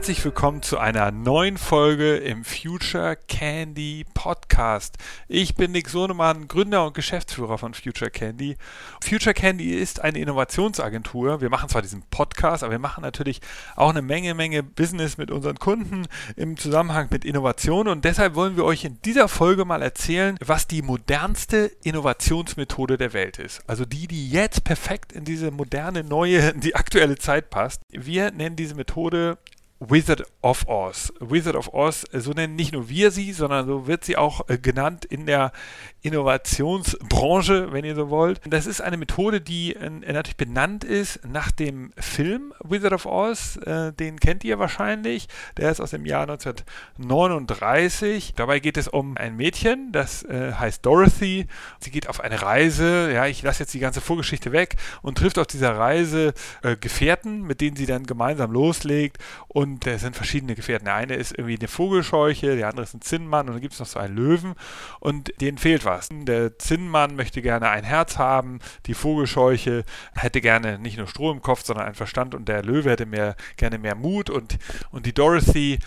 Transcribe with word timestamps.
Herzlich 0.00 0.24
willkommen 0.24 0.62
zu 0.62 0.78
einer 0.78 1.10
neuen 1.10 1.58
Folge 1.58 2.16
im 2.16 2.42
Future 2.42 3.18
Candy 3.28 4.06
Podcast. 4.14 4.96
Ich 5.28 5.56
bin 5.56 5.72
Nick 5.72 5.90
Sohnemann, 5.90 6.48
Gründer 6.48 6.86
und 6.86 6.94
Geschäftsführer 6.94 7.58
von 7.58 7.74
Future 7.74 8.10
Candy. 8.10 8.56
Future 9.04 9.34
Candy 9.34 9.74
ist 9.74 10.00
eine 10.00 10.18
Innovationsagentur. 10.18 11.42
Wir 11.42 11.50
machen 11.50 11.68
zwar 11.68 11.82
diesen 11.82 12.02
Podcast, 12.10 12.62
aber 12.62 12.70
wir 12.70 12.78
machen 12.78 13.02
natürlich 13.02 13.42
auch 13.76 13.90
eine 13.90 14.00
Menge, 14.00 14.32
Menge 14.32 14.62
Business 14.62 15.18
mit 15.18 15.30
unseren 15.30 15.58
Kunden 15.58 16.06
im 16.34 16.56
Zusammenhang 16.56 17.08
mit 17.10 17.26
Innovation 17.26 17.86
und 17.86 18.02
deshalb 18.06 18.34
wollen 18.34 18.56
wir 18.56 18.64
euch 18.64 18.86
in 18.86 19.02
dieser 19.02 19.28
Folge 19.28 19.66
mal 19.66 19.82
erzählen, 19.82 20.38
was 20.42 20.66
die 20.66 20.80
modernste 20.80 21.70
Innovationsmethode 21.84 22.96
der 22.96 23.12
Welt 23.12 23.38
ist. 23.38 23.60
Also 23.66 23.84
die, 23.84 24.06
die 24.06 24.30
jetzt 24.30 24.64
perfekt 24.64 25.12
in 25.12 25.26
diese 25.26 25.50
moderne, 25.50 26.04
neue, 26.04 26.54
die 26.54 26.74
aktuelle 26.74 27.18
Zeit 27.18 27.50
passt. 27.50 27.82
Wir 27.90 28.30
nennen 28.30 28.56
diese 28.56 28.74
Methode 28.74 29.36
Wizard 29.80 30.24
of 30.42 30.68
Oz. 30.68 31.12
Wizard 31.20 31.56
of 31.56 31.72
Oz, 31.72 32.04
so 32.12 32.32
nennen 32.32 32.54
nicht 32.54 32.72
nur 32.72 32.88
wir 32.90 33.10
sie, 33.10 33.32
sondern 33.32 33.66
so 33.66 33.86
wird 33.86 34.04
sie 34.04 34.18
auch 34.18 34.48
äh, 34.48 34.58
genannt 34.58 35.06
in 35.06 35.24
der 35.24 35.52
Innovationsbranche, 36.02 37.72
wenn 37.72 37.84
ihr 37.84 37.94
so 37.94 38.08
wollt. 38.08 38.40
Das 38.44 38.66
ist 38.66 38.80
eine 38.80 38.96
Methode, 38.96 39.40
die 39.40 39.76
äh, 39.76 39.90
natürlich 39.90 40.36
benannt 40.36 40.84
ist 40.84 41.20
nach 41.26 41.50
dem 41.50 41.92
Film 41.98 42.54
Wizard 42.64 42.94
of 42.94 43.06
Oz. 43.06 43.56
Äh, 43.58 43.92
den 43.92 44.18
kennt 44.18 44.44
ihr 44.44 44.58
wahrscheinlich. 44.58 45.28
Der 45.58 45.70
ist 45.70 45.80
aus 45.80 45.90
dem 45.90 46.06
Jahr 46.06 46.22
1939. 46.22 48.32
Dabei 48.34 48.60
geht 48.60 48.78
es 48.78 48.88
um 48.88 49.16
ein 49.16 49.36
Mädchen, 49.36 49.92
das 49.92 50.22
äh, 50.22 50.52
heißt 50.52 50.86
Dorothy. 50.86 51.46
Sie 51.80 51.90
geht 51.90 52.08
auf 52.08 52.20
eine 52.20 52.40
Reise. 52.40 53.12
Ja, 53.12 53.26
ich 53.26 53.42
lasse 53.42 53.60
jetzt 53.60 53.74
die 53.74 53.80
ganze 53.80 54.00
Vorgeschichte 54.00 54.52
weg 54.52 54.76
und 55.02 55.18
trifft 55.18 55.38
auf 55.38 55.46
dieser 55.46 55.76
Reise 55.76 56.32
äh, 56.62 56.76
Gefährten, 56.76 57.42
mit 57.42 57.60
denen 57.60 57.76
sie 57.76 57.86
dann 57.86 58.06
gemeinsam 58.06 58.52
loslegt 58.52 59.18
und 59.48 59.86
da 59.86 59.98
sind 59.98 60.16
verschiedene 60.16 60.54
Gefährten. 60.54 60.86
Der 60.86 60.94
eine 60.94 61.14
ist 61.14 61.32
irgendwie 61.32 61.58
eine 61.58 61.68
Vogelscheuche, 61.68 62.56
der 62.56 62.68
andere 62.68 62.84
ist 62.84 62.94
ein 62.94 63.02
Zinnmann 63.02 63.48
und 63.48 63.54
dann 63.54 63.60
gibt 63.60 63.74
es 63.74 63.80
noch 63.80 63.86
so 63.86 63.98
einen 63.98 64.16
Löwen 64.16 64.54
und 65.00 65.32
denen 65.40 65.58
fehlt 65.58 65.84
was. 65.84 65.89
Der 66.10 66.58
Zinnmann 66.58 67.16
möchte 67.16 67.42
gerne 67.42 67.70
ein 67.70 67.84
Herz 67.84 68.18
haben, 68.18 68.60
die 68.86 68.94
Vogelscheuche 68.94 69.84
hätte 70.14 70.40
gerne 70.40 70.78
nicht 70.78 70.98
nur 70.98 71.06
Stroh 71.06 71.32
im 71.32 71.42
Kopf, 71.42 71.64
sondern 71.64 71.86
einen 71.86 71.94
Verstand 71.94 72.34
und 72.34 72.48
der 72.48 72.62
Löwe 72.62 72.90
hätte 72.90 73.06
mehr, 73.06 73.36
gerne 73.56 73.78
mehr 73.78 73.94
Mut 73.94 74.30
und, 74.30 74.58
und 74.90 75.06
die 75.06 75.14
Dorothy 75.14 75.78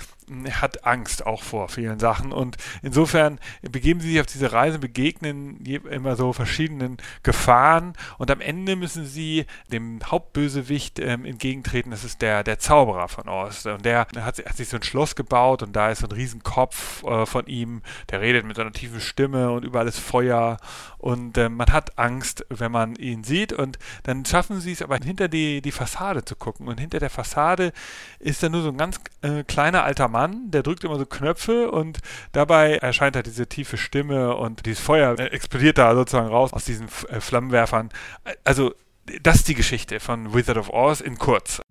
hat 0.52 0.86
Angst 0.86 1.26
auch 1.26 1.44
vor 1.44 1.70
vielen 1.70 2.00
Sachen. 2.00 2.32
Und 2.32 2.58
insofern 2.82 3.40
begeben 3.62 4.00
sie 4.00 4.12
sich 4.12 4.20
auf 4.20 4.26
diese 4.26 4.52
Reise, 4.52 4.80
begegnen 4.80 5.64
immer 5.66 6.16
so 6.16 6.34
verschiedenen 6.34 6.98
Gefahren. 7.24 7.94
Und 8.18 8.32
am 8.32 8.42
Ende 8.42 8.76
müssen 8.76 9.06
sie 9.06 9.46
dem 9.72 10.00
Hauptbösewicht 10.04 11.00
ähm, 11.00 11.26
entgegentreten, 11.26 11.92
das 11.92 12.04
ist 12.04 12.22
der, 12.22 12.44
der 12.44 12.60
Zauberer 12.60 13.08
von 13.08 13.28
Oz. 13.28 13.66
Und 13.66 13.86
der 13.86 14.00
hat, 14.00 14.16
hat, 14.18 14.58
sich 14.58 14.70
so 14.70 14.78
ein 14.78 14.84
Schloss 14.84 15.16
gebaut 15.16 15.64
und 15.64 15.74
da 15.74 15.90
ist 15.90 16.00
so 16.00 16.08
ein 16.08 16.12
Riesenkopf 16.12 17.04
äh, 17.04 17.26
von 17.26 17.48
ihm, 17.48 17.82
der 18.10 18.22
redet 18.22 18.46
mit 18.46 18.56
so 18.56 18.62
einer 18.62 18.72
tiefen 18.72 19.02
Stimme 19.02 19.52
und 19.52 19.64
überall 19.64 19.88
ist 19.88 20.00
Feuer. 20.00 20.58
Und 20.98 21.38
äh, 21.38 21.50
man 21.50 21.72
hat 21.72 21.98
Angst, 22.00 22.46
wenn 22.50 22.72
man 22.72 22.96
ihn 22.96 23.24
sieht. 23.24 23.52
Und 23.52 23.78
dann 24.04 24.26
schaffen 24.26 24.62
sie 24.62 24.72
es 24.72 24.82
aber 24.82 24.98
hinter 24.98 25.28
die, 25.28 25.62
die 25.62 25.72
Fassade 25.72 26.24
zu 26.24 26.36
gucken. 26.36 26.68
Und 26.68 26.80
hinter 26.80 27.00
der 27.00 27.10
Fassade 27.10 27.74
ist 28.20 28.42
dann 28.42 28.54
nur 28.54 28.62
so 28.62 28.70
ein 28.70 28.78
ganz 28.78 29.00
äh, 29.22 29.44
kleiner 29.44 29.84
alter 29.84 30.08
Mann, 30.14 30.52
der 30.52 30.62
drückt 30.62 30.84
immer 30.84 31.00
so 31.00 31.08
Knöpfe 31.08 31.72
und 31.72 31.98
dabei 32.34 32.76
erscheint 32.76 33.16
halt 33.16 33.26
diese 33.26 33.48
tiefe 33.48 33.78
Stimme 33.78 34.38
und 34.38 34.68
dieses 34.68 34.80
Feuer 34.80 35.20
explodiert 35.20 35.80
da 35.80 35.96
sozusagen 35.96 36.28
raus 36.28 36.54
aus 36.54 36.66
diesen 36.66 36.86
äh, 37.10 37.20
Flammenwerfern. 37.20 37.90
Also, 38.44 38.76
das 39.24 39.38
ist 39.38 39.48
die 39.48 39.56
Geschichte 39.56 40.00
von 40.00 40.36
Wizard 40.36 40.58
of 40.58 40.70
Oz 40.70 41.02
in 41.02 41.18
kurz. 41.18 41.62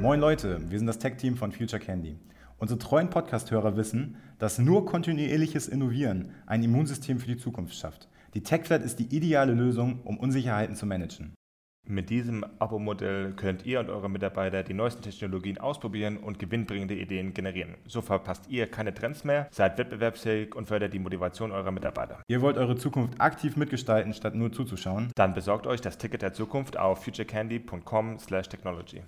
Moin 0.00 0.18
Leute, 0.18 0.60
wir 0.68 0.78
sind 0.78 0.88
das 0.88 0.98
Tech-Team 0.98 1.36
von 1.36 1.52
Future 1.52 1.80
Candy. 1.80 2.18
Unsere 2.58 2.80
treuen 2.80 3.08
Podcast-Hörer 3.08 3.76
wissen, 3.76 4.16
dass 4.40 4.58
nur 4.58 4.84
kontinuierliches 4.84 5.68
Innovieren 5.68 6.32
ein 6.46 6.64
Immunsystem 6.64 7.20
für 7.20 7.28
die 7.28 7.36
Zukunft 7.36 7.76
schafft. 7.76 8.08
Die 8.34 8.42
TechFlat 8.42 8.82
ist 8.82 8.98
die 8.98 9.14
ideale 9.14 9.54
Lösung, 9.54 10.00
um 10.02 10.18
Unsicherheiten 10.18 10.74
zu 10.74 10.86
managen. 10.86 11.37
Mit 11.90 12.10
diesem 12.10 12.44
Abo-Modell 12.58 13.32
könnt 13.32 13.64
ihr 13.64 13.80
und 13.80 13.88
eure 13.88 14.10
Mitarbeiter 14.10 14.62
die 14.62 14.74
neuesten 14.74 15.00
Technologien 15.00 15.56
ausprobieren 15.56 16.18
und 16.18 16.38
gewinnbringende 16.38 16.94
Ideen 16.94 17.32
generieren. 17.32 17.76
So 17.86 18.02
verpasst 18.02 18.44
ihr 18.50 18.66
keine 18.66 18.92
Trends 18.92 19.24
mehr, 19.24 19.48
seid 19.50 19.78
wettbewerbsfähig 19.78 20.54
und 20.54 20.68
fördert 20.68 20.92
die 20.92 20.98
Motivation 20.98 21.50
eurer 21.50 21.70
Mitarbeiter. 21.70 22.20
Ihr 22.28 22.42
wollt 22.42 22.58
eure 22.58 22.76
Zukunft 22.76 23.18
aktiv 23.22 23.56
mitgestalten, 23.56 24.12
statt 24.12 24.34
nur 24.34 24.52
zuzuschauen? 24.52 25.10
Dann 25.14 25.32
besorgt 25.32 25.66
euch 25.66 25.80
das 25.80 25.96
Ticket 25.96 26.20
der 26.20 26.34
Zukunft 26.34 26.78
auf 26.78 27.04
futurecandy.com/technology 27.04 29.04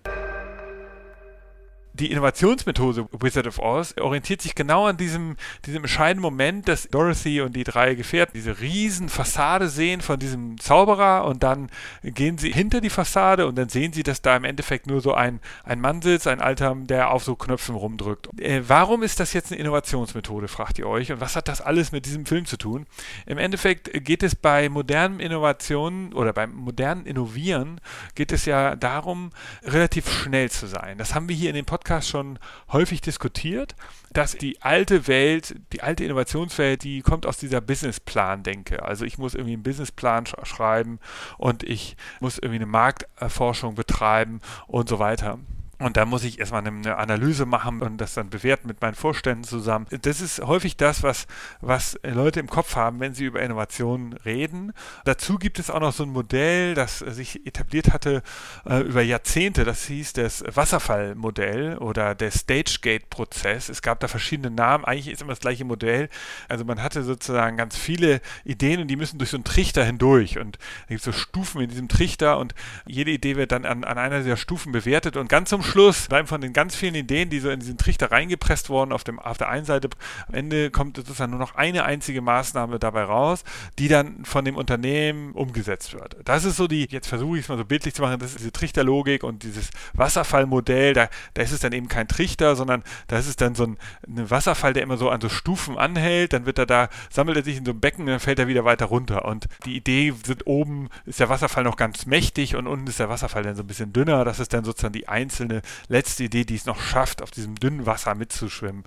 die 2.00 2.10
Innovationsmethode 2.10 3.08
Wizard 3.20 3.46
of 3.46 3.58
Oz 3.58 3.94
orientiert 4.00 4.40
sich 4.40 4.54
genau 4.54 4.86
an 4.86 4.96
diesem, 4.96 5.36
diesem 5.66 5.82
entscheidenden 5.82 6.22
Moment, 6.22 6.66
dass 6.66 6.88
Dorothy 6.88 7.42
und 7.42 7.54
die 7.54 7.64
drei 7.64 7.94
Gefährten 7.94 8.32
diese 8.34 8.60
riesen 8.60 9.08
Fassade 9.08 9.68
sehen 9.68 10.00
von 10.00 10.18
diesem 10.18 10.58
Zauberer 10.58 11.26
und 11.26 11.42
dann 11.42 11.70
gehen 12.02 12.38
sie 12.38 12.52
hinter 12.52 12.80
die 12.80 12.90
Fassade 12.90 13.46
und 13.46 13.56
dann 13.56 13.68
sehen 13.68 13.92
sie, 13.92 14.02
dass 14.02 14.22
da 14.22 14.34
im 14.36 14.44
Endeffekt 14.44 14.86
nur 14.86 15.02
so 15.02 15.12
ein, 15.12 15.40
ein 15.62 15.80
Mann 15.80 16.00
sitzt, 16.00 16.26
ein 16.26 16.40
Alter, 16.40 16.74
der 16.74 17.10
auf 17.10 17.22
so 17.22 17.36
Knöpfen 17.36 17.74
rumdrückt. 17.74 18.28
Äh, 18.40 18.62
warum 18.66 19.02
ist 19.02 19.20
das 19.20 19.34
jetzt 19.34 19.52
eine 19.52 19.60
Innovationsmethode, 19.60 20.48
fragt 20.48 20.78
ihr 20.78 20.86
euch, 20.86 21.12
und 21.12 21.20
was 21.20 21.36
hat 21.36 21.48
das 21.48 21.60
alles 21.60 21.92
mit 21.92 22.06
diesem 22.06 22.24
Film 22.24 22.46
zu 22.46 22.56
tun? 22.56 22.86
Im 23.26 23.36
Endeffekt 23.36 23.90
geht 24.04 24.22
es 24.22 24.34
bei 24.34 24.70
modernen 24.70 25.20
Innovationen 25.20 26.14
oder 26.14 26.32
beim 26.32 26.54
modernen 26.54 27.04
Innovieren 27.04 27.80
geht 28.14 28.32
es 28.32 28.46
ja 28.46 28.74
darum, 28.74 29.30
relativ 29.64 30.10
schnell 30.10 30.50
zu 30.50 30.66
sein. 30.66 30.96
Das 30.96 31.14
haben 31.14 31.28
wir 31.28 31.36
hier 31.36 31.50
in 31.50 31.56
den 31.56 31.66
Podcast 31.66 31.89
Podcast 31.90 32.08
schon 32.08 32.38
häufig 32.70 33.00
diskutiert, 33.00 33.74
dass 34.12 34.36
die 34.36 34.62
alte 34.62 35.08
Welt, 35.08 35.56
die 35.72 35.82
alte 35.82 36.04
Innovationswelt, 36.04 36.84
die 36.84 37.02
kommt 37.02 37.26
aus 37.26 37.38
dieser 37.38 37.60
Businessplan-Denke. 37.60 38.84
Also 38.84 39.04
ich 39.04 39.18
muss 39.18 39.34
irgendwie 39.34 39.54
einen 39.54 39.64
Businessplan 39.64 40.24
sch 40.26 40.36
schreiben 40.44 41.00
und 41.36 41.64
ich 41.64 41.96
muss 42.20 42.38
irgendwie 42.38 42.58
eine 42.58 42.66
Markterforschung 42.66 43.74
betreiben 43.74 44.40
und 44.68 44.88
so 44.88 45.00
weiter. 45.00 45.40
Und 45.80 45.96
da 45.96 46.04
muss 46.04 46.24
ich 46.24 46.38
erstmal 46.38 46.66
eine 46.66 46.98
Analyse 46.98 47.46
machen 47.46 47.80
und 47.80 47.96
das 47.98 48.12
dann 48.12 48.28
bewerten 48.28 48.68
mit 48.68 48.82
meinen 48.82 48.94
Vorständen 48.94 49.44
zusammen. 49.44 49.86
Das 50.02 50.20
ist 50.20 50.40
häufig 50.40 50.76
das, 50.76 51.02
was, 51.02 51.26
was 51.62 51.98
Leute 52.02 52.38
im 52.38 52.48
Kopf 52.48 52.76
haben, 52.76 53.00
wenn 53.00 53.14
sie 53.14 53.24
über 53.24 53.40
Innovationen 53.42 54.12
reden. 54.12 54.74
Dazu 55.06 55.38
gibt 55.38 55.58
es 55.58 55.70
auch 55.70 55.80
noch 55.80 55.94
so 55.94 56.02
ein 56.02 56.10
Modell, 56.10 56.74
das 56.74 56.98
sich 56.98 57.46
etabliert 57.46 57.94
hatte 57.94 58.22
äh, 58.66 58.80
über 58.80 59.00
Jahrzehnte. 59.00 59.64
Das 59.64 59.86
hieß 59.86 60.12
das 60.12 60.44
Wasserfallmodell 60.46 61.78
oder 61.78 62.14
der 62.14 62.30
Stagegate-Prozess. 62.30 63.70
Es 63.70 63.80
gab 63.80 64.00
da 64.00 64.08
verschiedene 64.08 64.50
Namen. 64.50 64.84
Eigentlich 64.84 65.08
ist 65.08 65.22
immer 65.22 65.32
das 65.32 65.40
gleiche 65.40 65.64
Modell. 65.64 66.10
Also 66.50 66.66
man 66.66 66.82
hatte 66.82 67.02
sozusagen 67.02 67.56
ganz 67.56 67.78
viele 67.78 68.20
Ideen 68.44 68.82
und 68.82 68.88
die 68.88 68.96
müssen 68.96 69.16
durch 69.16 69.30
so 69.30 69.38
einen 69.38 69.44
Trichter 69.44 69.82
hindurch. 69.84 70.38
Und 70.38 70.56
da 70.56 70.88
gibt 70.88 71.00
es 71.00 71.04
so 71.06 71.12
Stufen 71.12 71.62
in 71.62 71.70
diesem 71.70 71.88
Trichter 71.88 72.36
und 72.36 72.54
jede 72.86 73.10
Idee 73.10 73.36
wird 73.36 73.52
dann 73.52 73.64
an, 73.64 73.82
an 73.82 73.96
einer 73.96 74.18
dieser 74.18 74.36
Stufen 74.36 74.72
bewertet 74.72 75.16
und 75.16 75.30
ganz 75.30 75.48
zum 75.48 75.62
Schluss, 75.70 76.08
bleiben 76.08 76.26
von 76.26 76.40
den 76.40 76.52
ganz 76.52 76.74
vielen 76.74 76.94
Ideen, 76.94 77.30
die 77.30 77.40
so 77.40 77.50
in 77.50 77.60
diesen 77.60 77.78
Trichter 77.78 78.10
reingepresst 78.10 78.68
wurden, 78.68 78.92
auf, 78.92 79.04
dem, 79.04 79.18
auf 79.18 79.38
der 79.38 79.48
einen 79.48 79.64
Seite, 79.64 79.88
am 80.28 80.34
Ende 80.34 80.70
kommt 80.70 80.96
sozusagen 80.96 81.30
nur 81.30 81.40
noch 81.40 81.54
eine 81.54 81.84
einzige 81.84 82.20
Maßnahme 82.20 82.78
dabei 82.78 83.04
raus, 83.04 83.44
die 83.78 83.88
dann 83.88 84.24
von 84.24 84.44
dem 84.44 84.56
Unternehmen 84.56 85.32
umgesetzt 85.32 85.94
wird. 85.94 86.16
Das 86.24 86.44
ist 86.44 86.56
so 86.56 86.66
die, 86.66 86.88
jetzt 86.90 87.06
versuche 87.06 87.38
ich 87.38 87.44
es 87.44 87.48
mal 87.48 87.58
so 87.58 87.64
bildlich 87.64 87.94
zu 87.94 88.02
machen, 88.02 88.18
das 88.18 88.32
ist 88.32 88.40
diese 88.40 88.52
Trichterlogik 88.52 89.22
und 89.22 89.42
dieses 89.42 89.70
Wasserfallmodell, 89.94 90.94
da, 90.94 91.08
da 91.34 91.42
ist 91.42 91.52
es 91.52 91.60
dann 91.60 91.72
eben 91.72 91.88
kein 91.88 92.08
Trichter, 92.08 92.56
sondern 92.56 92.82
da 93.06 93.18
ist 93.18 93.40
dann 93.40 93.54
so 93.54 93.64
ein, 93.64 93.78
ein 94.06 94.30
Wasserfall, 94.30 94.72
der 94.72 94.82
immer 94.82 94.96
so 94.96 95.08
an 95.10 95.20
so 95.20 95.28
Stufen 95.28 95.78
anhält, 95.78 96.32
dann 96.32 96.46
wird 96.46 96.58
er 96.58 96.66
da, 96.66 96.88
sammelt 97.10 97.36
er 97.36 97.44
sich 97.44 97.58
in 97.58 97.64
so 97.64 97.70
einem 97.70 97.80
Becken, 97.80 98.06
dann 98.06 98.20
fällt 98.20 98.38
er 98.38 98.48
wieder 98.48 98.64
weiter 98.64 98.86
runter. 98.86 99.24
Und 99.24 99.46
die 99.64 99.76
Idee 99.76 100.12
sind 100.24 100.46
oben, 100.46 100.88
ist 101.06 101.20
der 101.20 101.28
Wasserfall 101.28 101.64
noch 101.64 101.76
ganz 101.76 102.06
mächtig 102.06 102.56
und 102.56 102.66
unten 102.66 102.86
ist 102.86 102.98
der 102.98 103.08
Wasserfall 103.08 103.42
dann 103.42 103.56
so 103.56 103.62
ein 103.62 103.66
bisschen 103.66 103.92
dünner. 103.92 104.24
Das 104.24 104.40
ist 104.40 104.52
dann 104.52 104.64
sozusagen 104.64 104.92
die 104.92 105.08
einzelne 105.08 105.59
letzte 105.88 106.24
Idee, 106.24 106.44
die 106.44 106.54
es 106.54 106.66
noch 106.66 106.80
schafft, 106.80 107.22
auf 107.22 107.30
diesem 107.30 107.54
dünnen 107.56 107.86
Wasser 107.86 108.14
mitzuschwimmen. 108.14 108.84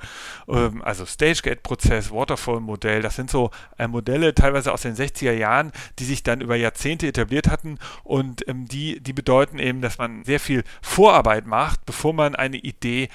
Ähm, 0.48 0.82
also 0.82 1.06
Stage-Gate-Prozess, 1.06 2.12
Waterfall-Modell, 2.12 3.02
das 3.02 3.16
sind 3.16 3.30
so 3.30 3.52
äh, 3.78 3.88
Modelle 3.88 4.36
teilweise 4.36 4.72
aus 4.72 4.82
den 4.82 4.96
60er 4.96 5.34
Jahren, 5.34 5.72
die 6.00 6.06
sich 6.06 6.24
dann 6.24 6.42
über 6.42 6.56
Jahrzehnte 6.56 7.08
etabliert 7.08 7.50
hatten 7.50 7.80
und 8.04 8.48
ähm, 8.48 8.68
die, 8.68 9.00
die 9.00 9.14
bedeuten 9.14 9.60
eben, 9.60 9.82
dass 9.82 9.98
man 9.98 10.24
sehr 10.24 10.40
viel 10.40 10.64
Vorarbeit 10.82 11.46
macht, 11.46 11.86
bevor 11.86 12.14
man 12.14 12.36
eine 12.36 12.58
Idee 12.58 13.10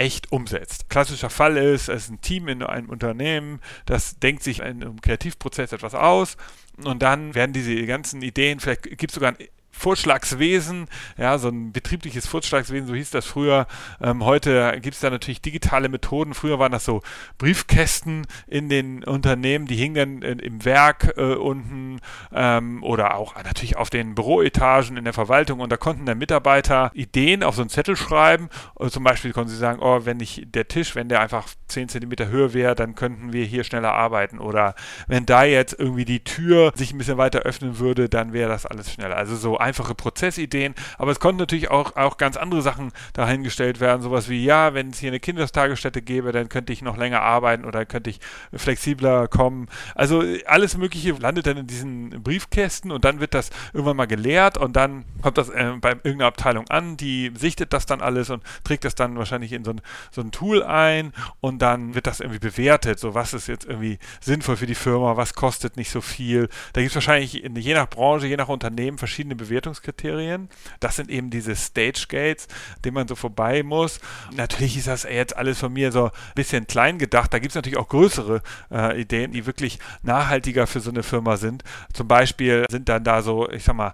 echt 0.00 0.32
umsetzt. 0.32 0.88
Klassischer 0.88 1.28
Fall 1.28 1.58
ist, 1.58 1.88
es 1.88 2.04
ist 2.04 2.10
ein 2.10 2.20
Team 2.22 2.48
in 2.48 2.62
einem 2.62 2.88
Unternehmen, 2.88 3.60
das 3.84 4.18
denkt 4.18 4.42
sich 4.42 4.60
in 4.60 4.82
einem 4.82 5.00
Kreativprozess 5.02 5.72
etwas 5.72 5.94
aus 5.94 6.38
und 6.84 7.02
dann 7.02 7.34
werden 7.34 7.52
diese 7.52 7.84
ganzen 7.84 8.22
Ideen, 8.22 8.60
vielleicht 8.60 8.84
gibt 8.84 9.10
es 9.10 9.14
sogar 9.14 9.32
ein 9.32 9.48
Vorschlagswesen, 9.70 10.88
ja, 11.16 11.38
so 11.38 11.48
ein 11.48 11.72
betriebliches 11.72 12.26
Vorschlagswesen, 12.26 12.88
so 12.88 12.94
hieß 12.94 13.10
das 13.10 13.26
früher. 13.26 13.66
Ähm, 14.00 14.24
heute 14.24 14.78
gibt 14.80 14.94
es 14.94 15.00
da 15.00 15.10
natürlich 15.10 15.40
digitale 15.40 15.88
Methoden. 15.88 16.34
Früher 16.34 16.58
waren 16.58 16.72
das 16.72 16.84
so 16.84 17.02
Briefkästen 17.38 18.26
in 18.46 18.68
den 18.68 19.04
Unternehmen, 19.04 19.66
die 19.66 19.76
hingen 19.76 20.22
dann 20.22 20.38
im 20.38 20.64
Werk 20.64 21.14
äh, 21.16 21.34
unten 21.34 22.00
ähm, 22.32 22.82
oder 22.82 23.14
auch 23.14 23.34
natürlich 23.36 23.76
auf 23.76 23.90
den 23.90 24.14
Büroetagen 24.14 24.96
in 24.96 25.04
der 25.04 25.12
Verwaltung 25.12 25.60
und 25.60 25.70
da 25.70 25.76
konnten 25.76 26.06
dann 26.06 26.18
Mitarbeiter 26.18 26.90
Ideen 26.94 27.42
auf 27.42 27.54
so 27.54 27.62
einen 27.62 27.70
Zettel 27.70 27.96
schreiben. 27.96 28.48
Und 28.74 28.92
zum 28.92 29.04
Beispiel 29.04 29.32
konnten 29.32 29.50
sie 29.50 29.56
sagen, 29.56 29.80
oh, 29.80 30.00
wenn 30.04 30.20
ich 30.20 30.46
der 30.46 30.68
Tisch, 30.68 30.94
wenn 30.94 31.08
der 31.08 31.20
einfach 31.20 31.48
10 31.68 31.88
cm 31.88 32.28
höher 32.28 32.52
wäre, 32.52 32.74
dann 32.74 32.94
könnten 32.94 33.32
wir 33.32 33.44
hier 33.44 33.64
schneller 33.64 33.92
arbeiten. 33.92 34.38
Oder 34.38 34.74
wenn 35.06 35.26
da 35.26 35.44
jetzt 35.44 35.78
irgendwie 35.78 36.04
die 36.04 36.24
Tür 36.24 36.72
sich 36.74 36.92
ein 36.92 36.98
bisschen 36.98 37.18
weiter 37.18 37.40
öffnen 37.40 37.78
würde, 37.78 38.08
dann 38.08 38.32
wäre 38.32 38.50
das 38.50 38.66
alles 38.66 38.92
schneller. 38.92 39.16
Also 39.16 39.36
so 39.36 39.58
einfache 39.60 39.94
Prozessideen, 39.94 40.74
aber 40.98 41.12
es 41.12 41.20
konnten 41.20 41.38
natürlich 41.38 41.70
auch, 41.70 41.96
auch 41.96 42.16
ganz 42.16 42.36
andere 42.36 42.62
Sachen 42.62 42.92
dahingestellt 43.12 43.80
werden, 43.80 44.02
sowas 44.02 44.28
wie, 44.28 44.44
ja, 44.44 44.74
wenn 44.74 44.90
es 44.90 44.98
hier 44.98 45.10
eine 45.10 45.20
Kindertagesstätte 45.20 46.02
gäbe, 46.02 46.32
dann 46.32 46.48
könnte 46.48 46.72
ich 46.72 46.82
noch 46.82 46.96
länger 46.96 47.22
arbeiten 47.22 47.64
oder 47.64 47.84
könnte 47.86 48.10
ich 48.10 48.20
flexibler 48.52 49.28
kommen. 49.28 49.68
Also 49.94 50.24
alles 50.46 50.76
Mögliche 50.76 51.12
landet 51.12 51.46
dann 51.46 51.56
in 51.56 51.66
diesen 51.66 52.22
Briefkästen 52.22 52.90
und 52.90 53.04
dann 53.04 53.20
wird 53.20 53.34
das 53.34 53.50
irgendwann 53.72 53.96
mal 53.96 54.06
geleert 54.06 54.58
und 54.58 54.76
dann 54.76 55.04
kommt 55.22 55.38
das 55.38 55.48
äh, 55.50 55.72
bei 55.80 55.90
irgendeiner 55.90 56.26
Abteilung 56.26 56.68
an, 56.68 56.96
die 56.96 57.32
sichtet 57.36 57.72
das 57.72 57.86
dann 57.86 58.00
alles 58.00 58.30
und 58.30 58.42
trägt 58.64 58.84
das 58.84 58.94
dann 58.94 59.16
wahrscheinlich 59.18 59.52
in 59.52 59.64
so 59.64 59.72
ein, 59.72 59.80
so 60.10 60.20
ein 60.20 60.30
Tool 60.30 60.62
ein 60.62 61.12
und 61.40 61.60
dann 61.60 61.94
wird 61.94 62.06
das 62.06 62.20
irgendwie 62.20 62.38
bewertet, 62.38 62.98
so 62.98 63.14
was 63.14 63.34
ist 63.34 63.46
jetzt 63.46 63.66
irgendwie 63.66 63.98
sinnvoll 64.20 64.56
für 64.56 64.66
die 64.66 64.74
Firma, 64.74 65.16
was 65.16 65.34
kostet 65.34 65.76
nicht 65.76 65.90
so 65.90 66.00
viel. 66.00 66.48
Da 66.72 66.80
gibt 66.80 66.90
es 66.90 66.94
wahrscheinlich 66.94 67.32
je 67.32 67.74
nach 67.74 67.88
Branche, 67.88 68.26
je 68.26 68.36
nach 68.36 68.48
Unternehmen 68.48 68.98
verschiedene 68.98 69.36
Bewertungen 69.36 69.49
Bewertungskriterien. 69.50 70.48
Das 70.78 70.96
sind 70.96 71.10
eben 71.10 71.30
diese 71.30 71.54
Stage 71.56 72.06
Gates, 72.08 72.48
denen 72.84 72.94
man 72.94 73.08
so 73.08 73.14
vorbei 73.14 73.62
muss. 73.62 74.00
Natürlich 74.34 74.76
ist 74.76 74.86
das 74.86 75.02
jetzt 75.02 75.36
alles 75.36 75.58
von 75.58 75.72
mir 75.72 75.92
so 75.92 76.06
ein 76.06 76.10
bisschen 76.34 76.66
klein 76.66 76.98
gedacht. 76.98 77.34
Da 77.34 77.38
gibt 77.38 77.50
es 77.50 77.56
natürlich 77.56 77.78
auch 77.78 77.88
größere 77.88 78.42
äh, 78.70 79.00
Ideen, 79.00 79.32
die 79.32 79.46
wirklich 79.46 79.78
nachhaltiger 80.02 80.66
für 80.66 80.80
so 80.80 80.90
eine 80.90 81.02
Firma 81.02 81.36
sind. 81.36 81.64
Zum 81.92 82.08
Beispiel 82.08 82.64
sind 82.70 82.88
dann 82.88 83.04
da 83.04 83.22
so, 83.22 83.50
ich 83.50 83.64
sag 83.64 83.74
mal, 83.74 83.92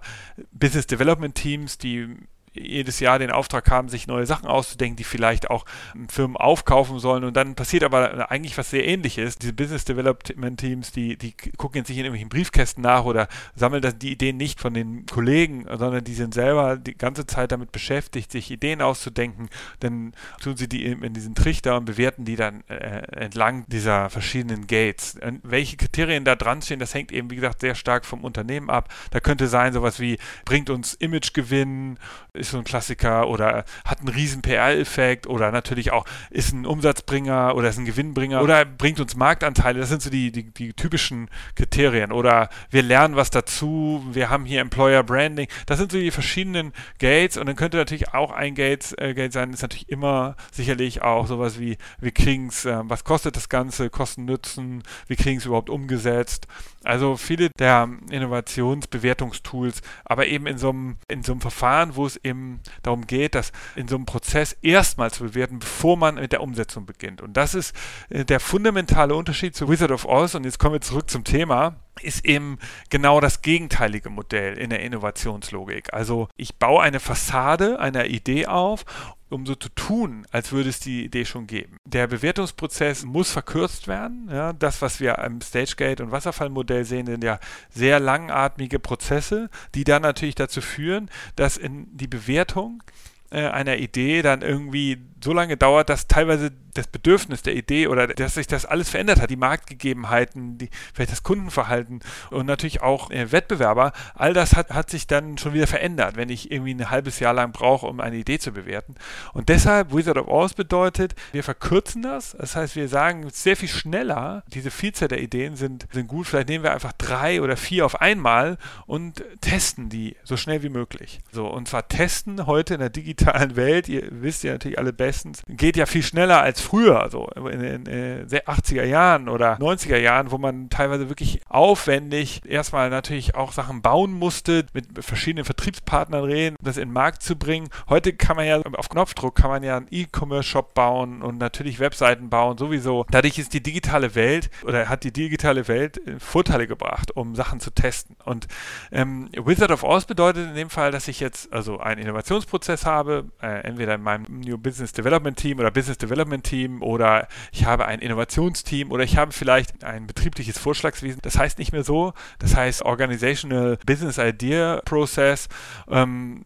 Business 0.51 0.87
Development 0.87 1.35
Teams, 1.35 1.77
die 1.77 2.15
jedes 2.59 2.99
Jahr 2.99 3.19
den 3.19 3.31
Auftrag 3.31 3.69
haben, 3.69 3.89
sich 3.89 4.07
neue 4.07 4.25
Sachen 4.25 4.47
auszudenken, 4.47 4.97
die 4.97 5.03
vielleicht 5.03 5.49
auch 5.49 5.65
Firmen 6.09 6.37
aufkaufen 6.37 6.99
sollen. 6.99 7.23
Und 7.23 7.35
dann 7.35 7.55
passiert 7.55 7.83
aber 7.83 8.31
eigentlich 8.31 8.57
was 8.57 8.69
sehr 8.69 8.85
ähnliches. 8.87 9.37
Diese 9.37 9.53
Business 9.53 9.85
Development 9.85 10.59
Teams, 10.59 10.91
die, 10.91 11.17
die 11.17 11.33
gucken 11.57 11.79
jetzt 11.79 11.89
nicht 11.89 11.97
in 11.97 12.05
irgendwelchen 12.05 12.29
Briefkästen 12.29 12.81
nach 12.83 13.05
oder 13.05 13.27
sammeln 13.55 13.81
das, 13.81 13.97
die 13.97 14.11
Ideen 14.11 14.37
nicht 14.37 14.59
von 14.59 14.73
den 14.73 15.05
Kollegen, 15.05 15.65
sondern 15.69 16.03
die 16.03 16.13
sind 16.13 16.33
selber 16.33 16.77
die 16.77 16.97
ganze 16.97 17.25
Zeit 17.25 17.51
damit 17.51 17.71
beschäftigt, 17.71 18.31
sich 18.31 18.51
Ideen 18.51 18.81
auszudenken. 18.81 19.49
Dann 19.79 20.13
tun 20.41 20.57
sie 20.57 20.67
die 20.67 20.85
in 20.85 21.13
diesen 21.13 21.35
Trichter 21.35 21.77
und 21.77 21.85
bewerten 21.85 22.25
die 22.25 22.35
dann 22.35 22.63
äh, 22.67 23.01
entlang 23.15 23.65
dieser 23.67 24.09
verschiedenen 24.09 24.67
Gates. 24.67 25.17
Und 25.21 25.41
welche 25.43 25.77
Kriterien 25.77 26.25
da 26.25 26.35
dran 26.35 26.61
stehen, 26.61 26.79
das 26.79 26.93
hängt 26.93 27.11
eben, 27.11 27.29
wie 27.29 27.35
gesagt, 27.35 27.61
sehr 27.61 27.75
stark 27.75 28.05
vom 28.05 28.23
Unternehmen 28.23 28.69
ab. 28.69 28.93
Da 29.11 29.19
könnte 29.19 29.47
sein, 29.47 29.73
sowas 29.73 29.99
wie, 29.99 30.17
bringt 30.45 30.69
uns 30.69 30.93
Imagegewinn, 30.93 31.97
ist 32.33 32.46
so 32.51 32.57
ein 32.57 32.63
Klassiker 32.63 33.27
oder 33.27 33.65
hat 33.85 33.99
einen 33.99 34.09
riesen 34.09 34.41
PR-Effekt 34.41 35.27
oder 35.27 35.51
natürlich 35.51 35.91
auch 35.91 36.05
ist 36.29 36.53
ein 36.53 36.65
Umsatzbringer 36.65 37.55
oder 37.55 37.69
ist 37.69 37.77
ein 37.77 37.85
Gewinnbringer 37.85 38.41
oder 38.41 38.65
bringt 38.65 38.99
uns 38.99 39.15
Marktanteile. 39.15 39.79
Das 39.79 39.89
sind 39.89 40.01
so 40.01 40.09
die, 40.09 40.31
die, 40.31 40.51
die 40.51 40.73
typischen 40.73 41.29
Kriterien. 41.55 42.11
Oder 42.11 42.49
wir 42.69 42.83
lernen 42.83 43.15
was 43.15 43.29
dazu, 43.29 44.05
wir 44.11 44.29
haben 44.29 44.45
hier 44.45 44.61
Employer 44.61 45.03
Branding. 45.03 45.47
Das 45.65 45.79
sind 45.79 45.91
so 45.91 45.97
die 45.97 46.11
verschiedenen 46.11 46.73
Gates 46.99 47.37
und 47.37 47.47
dann 47.47 47.55
könnte 47.55 47.77
natürlich 47.77 48.13
auch 48.13 48.31
ein 48.31 48.55
Gate, 48.55 48.95
äh, 48.97 49.13
Gate 49.13 49.33
sein, 49.33 49.51
ist 49.51 49.61
natürlich 49.61 49.89
immer 49.89 50.35
sicherlich 50.51 51.01
auch 51.01 51.27
sowas 51.27 51.59
wie, 51.59 51.77
wir 51.99 52.11
kriegen 52.11 52.47
es, 52.47 52.65
äh, 52.65 52.79
was 52.83 53.03
kostet 53.03 53.35
das 53.35 53.49
Ganze, 53.49 53.89
Kosten 53.89 54.25
Nützen, 54.25 54.83
wir 55.07 55.15
kriegen 55.15 55.37
es 55.37 55.45
überhaupt 55.45 55.69
umgesetzt. 55.69 56.47
Also 56.87 57.17
viele 57.17 57.49
der 57.49 57.89
Innovationsbewertungstools, 58.09 59.81
aber 60.05 60.27
eben 60.27 60.47
in 60.47 60.57
so 60.57 60.69
einem, 60.69 60.97
in 61.07 61.23
so 61.23 61.33
einem 61.33 61.41
Verfahren, 61.41 61.95
wo 61.95 62.05
es 62.05 62.17
eben 62.23 62.61
darum 62.83 63.05
geht, 63.05 63.35
das 63.35 63.51
in 63.75 63.87
so 63.87 63.95
einem 63.95 64.05
Prozess 64.05 64.57
erstmal 64.61 65.11
zu 65.11 65.23
bewerten, 65.25 65.59
bevor 65.59 65.97
man 65.97 66.15
mit 66.15 66.31
der 66.31 66.41
Umsetzung 66.41 66.85
beginnt. 66.85 67.21
Und 67.21 67.35
das 67.35 67.55
ist 67.55 67.75
äh, 68.09 68.23
der 68.25 68.39
fundamentale 68.39 69.15
Unterschied 69.15 69.55
zu 69.55 69.69
Wizard 69.69 69.91
of 69.91 70.05
Oz. 70.05 70.35
Und 70.35 70.45
jetzt 70.45 70.59
kommen 70.59 70.73
wir 70.73 70.81
zurück 70.81 71.09
zum 71.09 71.23
Thema 71.23 71.75
ist 72.01 72.25
eben 72.25 72.59
genau 72.89 73.19
das 73.19 73.41
gegenteilige 73.41 74.09
Modell 74.09 74.57
in 74.57 74.69
der 74.69 74.81
Innovationslogik. 74.81 75.93
Also 75.93 76.27
ich 76.35 76.55
baue 76.55 76.83
eine 76.83 76.99
Fassade 76.99 77.79
einer 77.79 78.05
Idee 78.05 78.47
auf 78.47 78.85
um 79.29 79.45
so 79.45 79.55
zu 79.55 79.69
tun, 79.69 80.25
als 80.31 80.51
würde 80.51 80.69
es 80.69 80.79
die 80.79 81.03
Idee 81.03 81.25
schon 81.25 81.47
geben. 81.47 81.77
Der 81.85 82.07
Bewertungsprozess 82.07 83.03
muss 83.03 83.31
verkürzt 83.31 83.87
werden. 83.87 84.29
Ja, 84.31 84.53
das, 84.53 84.81
was 84.81 84.99
wir 84.99 85.17
im 85.19 85.41
StageGate 85.41 86.01
und 86.01 86.11
Wasserfallmodell 86.11 86.85
sehen, 86.85 87.07
sind 87.07 87.23
ja 87.23 87.39
sehr 87.69 87.99
langatmige 87.99 88.79
Prozesse, 88.79 89.49
die 89.75 89.83
dann 89.83 90.01
natürlich 90.01 90.35
dazu 90.35 90.61
führen, 90.61 91.09
dass 91.35 91.57
in 91.57 91.87
die 91.95 92.07
Bewertung 92.07 92.83
äh, 93.29 93.47
einer 93.47 93.77
Idee 93.77 94.21
dann 94.21 94.41
irgendwie 94.41 94.97
so 95.23 95.33
lange 95.33 95.57
dauert, 95.57 95.89
dass 95.89 96.07
teilweise 96.07 96.51
das 96.77 96.87
Bedürfnis 96.87 97.41
der 97.41 97.55
Idee 97.55 97.87
oder 97.87 98.07
dass 98.07 98.35
sich 98.35 98.47
das 98.47 98.65
alles 98.65 98.89
verändert 98.89 99.19
hat, 99.19 99.29
die 99.29 99.35
Marktgegebenheiten, 99.35 100.57
die, 100.57 100.69
vielleicht 100.93 101.11
das 101.11 101.23
Kundenverhalten 101.23 102.01
und 102.29 102.45
natürlich 102.45 102.81
auch 102.81 103.09
äh, 103.09 103.31
Wettbewerber, 103.31 103.93
all 104.13 104.33
das 104.33 104.55
hat, 104.55 104.69
hat 104.69 104.89
sich 104.89 105.07
dann 105.07 105.37
schon 105.37 105.53
wieder 105.53 105.67
verändert, 105.67 106.15
wenn 106.15 106.29
ich 106.29 106.51
irgendwie 106.51 106.73
ein 106.73 106.89
halbes 106.89 107.19
Jahr 107.19 107.33
lang 107.33 107.51
brauche, 107.51 107.87
um 107.87 107.99
eine 107.99 108.17
Idee 108.17 108.39
zu 108.39 108.51
bewerten. 108.51 108.95
Und 109.33 109.49
deshalb, 109.49 109.93
Wizard 109.93 110.17
of 110.17 110.27
Oz 110.27 110.53
bedeutet, 110.53 111.15
wir 111.31 111.43
verkürzen 111.43 112.03
das, 112.03 112.35
das 112.39 112.55
heißt, 112.55 112.75
wir 112.75 112.87
sagen 112.87 113.27
sehr 113.31 113.57
viel 113.57 113.69
schneller, 113.69 114.43
diese 114.47 114.71
Vielzahl 114.71 115.07
der 115.07 115.21
Ideen 115.21 115.55
sind, 115.55 115.87
sind 115.91 116.07
gut, 116.07 116.27
vielleicht 116.27 116.49
nehmen 116.49 116.63
wir 116.63 116.73
einfach 116.73 116.93
drei 116.93 117.41
oder 117.41 117.57
vier 117.57 117.85
auf 117.85 118.01
einmal 118.01 118.57
und 118.85 119.23
testen 119.41 119.89
die 119.89 120.15
so 120.23 120.37
schnell 120.37 120.61
wie 120.61 120.69
möglich. 120.69 121.19
So, 121.31 121.47
und 121.47 121.67
zwar 121.67 121.87
testen 121.87 122.45
heute 122.45 122.75
in 122.75 122.79
der 122.79 122.89
digitalen 122.89 123.55
Welt, 123.55 123.89
ihr 123.89 124.07
wisst 124.11 124.43
ja 124.43 124.53
natürlich 124.53 124.77
alle 124.77 124.93
bestens, 125.07 125.41
geht 125.47 125.77
ja 125.77 125.85
viel 125.85 126.03
schneller 126.03 126.41
als 126.41 126.59
früher, 126.59 127.01
also 127.01 127.29
in 127.29 127.61
den 127.61 127.85
äh, 127.85 128.41
80er 128.45 128.83
Jahren 128.83 129.29
oder 129.29 129.55
90er 129.55 129.97
Jahren, 129.97 130.31
wo 130.31 130.37
man 130.37 130.69
teilweise 130.69 131.07
wirklich 131.07 131.39
aufwendig 131.47 132.41
erstmal 132.45 132.89
natürlich 132.89 133.35
auch 133.35 133.53
Sachen 133.53 133.81
bauen 133.81 134.11
musste, 134.11 134.65
mit 134.73 134.85
verschiedenen 134.99 135.45
Vertriebspartnern 135.45 136.25
reden, 136.25 136.57
um 136.59 136.65
das 136.65 136.75
in 136.75 136.89
den 136.89 136.93
Markt 136.93 137.23
zu 137.23 137.37
bringen. 137.37 137.69
Heute 137.87 138.11
kann 138.11 138.35
man 138.35 138.45
ja 138.45 138.61
auf 138.73 138.89
Knopfdruck 138.89 139.35
kann 139.35 139.49
man 139.49 139.63
ja 139.63 139.77
einen 139.77 139.87
E-Commerce-Shop 139.89 140.73
bauen 140.73 141.21
und 141.21 141.37
natürlich 141.37 141.79
Webseiten 141.79 142.29
bauen, 142.29 142.57
sowieso. 142.57 143.05
Dadurch 143.09 143.39
ist 143.39 143.53
die 143.53 143.63
digitale 143.63 144.13
Welt 144.13 144.49
oder 144.65 144.89
hat 144.89 145.05
die 145.05 145.13
digitale 145.13 145.69
Welt 145.69 146.05
äh, 146.05 146.19
Vorteile 146.19 146.67
gebracht, 146.67 147.15
um 147.15 147.33
Sachen 147.33 147.61
zu 147.61 147.71
testen. 147.71 148.17
Und 148.25 148.47
ähm, 148.91 149.29
Wizard 149.31 149.71
of 149.71 149.83
Oz 149.83 150.03
bedeutet 150.03 150.49
in 150.49 150.55
dem 150.55 150.69
Fall, 150.69 150.91
dass 150.91 151.07
ich 151.07 151.21
jetzt 151.21 151.53
also 151.53 151.79
einen 151.79 152.01
Innovationsprozess 152.01 152.85
habe, 152.85 153.29
äh, 153.41 153.61
entweder 153.61 153.95
in 153.95 154.01
meinem 154.01 154.41
New 154.41 154.57
Business 154.57 154.96
Development 154.97 155.37
Team 155.37 155.59
oder 155.59 155.71
Business 155.71 155.97
Development 155.97 156.43
Team 156.43 156.81
oder 156.81 157.27
ich 157.51 157.65
habe 157.65 157.85
ein 157.85 157.99
Innovationsteam 157.99 158.91
oder 158.91 159.03
ich 159.03 159.17
habe 159.17 159.31
vielleicht 159.31 159.83
ein 159.83 160.07
betriebliches 160.07 160.57
Vorschlagswesen. 160.57 161.19
Das 161.21 161.37
heißt 161.37 161.59
nicht 161.59 161.71
mehr 161.71 161.83
so. 161.83 162.13
Das 162.39 162.55
heißt 162.55 162.83
Organizational 162.83 163.77
Business 163.85 164.17
Idea 164.17 164.81
Process. 164.85 165.47
Ähm, 165.89 166.45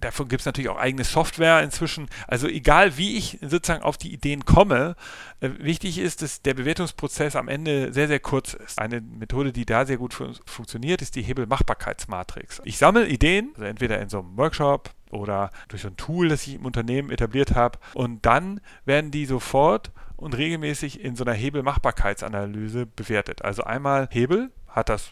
Davon 0.00 0.28
gibt 0.28 0.40
es 0.40 0.46
natürlich 0.46 0.68
auch 0.68 0.78
eigene 0.78 1.02
Software 1.02 1.62
inzwischen. 1.62 2.08
Also 2.28 2.46
egal, 2.46 2.96
wie 2.96 3.16
ich 3.16 3.38
sozusagen 3.42 3.82
auf 3.82 3.96
die 3.96 4.12
Ideen 4.12 4.44
komme, 4.44 4.94
äh, 5.40 5.50
wichtig 5.58 5.98
ist, 5.98 6.22
dass 6.22 6.40
der 6.42 6.54
Bewertungsprozess 6.54 7.34
am 7.34 7.48
Ende 7.48 7.92
sehr, 7.92 8.06
sehr 8.06 8.20
kurz 8.20 8.54
ist. 8.54 8.78
Eine 8.78 9.00
Methode, 9.00 9.52
die 9.52 9.66
da 9.66 9.86
sehr 9.86 9.96
gut 9.96 10.14
fun 10.14 10.36
funktioniert, 10.46 11.02
ist 11.02 11.16
die 11.16 11.22
Hebelmachbarkeitsmatrix. 11.22 12.62
Ich 12.64 12.78
sammle 12.78 13.08
Ideen, 13.08 13.50
also 13.54 13.64
entweder 13.64 14.00
in 14.00 14.08
so 14.08 14.20
einem 14.20 14.36
Workshop 14.36 14.90
oder 15.10 15.50
durch 15.68 15.86
ein 15.86 15.96
Tool, 15.96 16.28
das 16.28 16.46
ich 16.46 16.54
im 16.54 16.64
Unternehmen 16.64 17.10
etabliert 17.10 17.54
habe. 17.54 17.78
Und 17.94 18.26
dann 18.26 18.60
werden 18.84 19.10
die 19.10 19.26
sofort 19.26 19.92
und 20.16 20.36
regelmäßig 20.36 21.02
in 21.02 21.16
so 21.16 21.24
einer 21.24 21.34
Hebelmachbarkeitsanalyse 21.34 22.86
bewertet. 22.86 23.44
Also 23.44 23.62
einmal 23.62 24.08
Hebel, 24.10 24.50
hat 24.68 24.88
das 24.88 25.10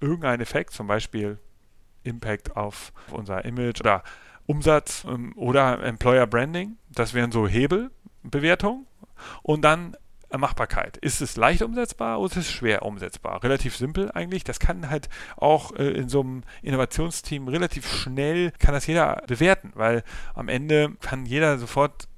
irgendeinen 0.00 0.40
Effekt, 0.40 0.72
zum 0.72 0.86
Beispiel 0.86 1.38
Impact 2.02 2.56
auf 2.56 2.92
unser 3.10 3.44
Image 3.44 3.80
oder 3.80 4.02
Umsatz 4.46 5.04
ähm, 5.08 5.32
oder 5.36 5.82
Employer 5.82 6.26
Branding. 6.26 6.76
Das 6.90 7.14
wären 7.14 7.32
so 7.32 7.46
Hebelbewertungen. 7.48 8.86
Und 9.42 9.62
dann 9.62 9.96
Machbarkeit. 10.36 10.96
Ist 10.98 11.20
es 11.20 11.36
leicht 11.36 11.62
umsetzbar 11.62 12.20
oder 12.20 12.32
ist 12.32 12.36
es 12.36 12.50
schwer 12.50 12.82
umsetzbar? 12.82 13.42
Relativ 13.42 13.76
simpel 13.76 14.10
eigentlich. 14.12 14.44
Das 14.44 14.60
kann 14.60 14.90
halt 14.90 15.08
auch 15.36 15.72
äh, 15.76 15.88
in 15.88 16.08
so 16.08 16.20
einem 16.20 16.42
Innovationsteam 16.62 17.48
relativ 17.48 17.86
schnell, 17.90 18.52
kann 18.58 18.74
das 18.74 18.86
jeder 18.86 19.22
bewerten, 19.26 19.72
weil 19.74 20.02
am 20.34 20.48
Ende 20.48 20.92
kann 21.00 21.26
jeder 21.26 21.58
sofort 21.58 22.08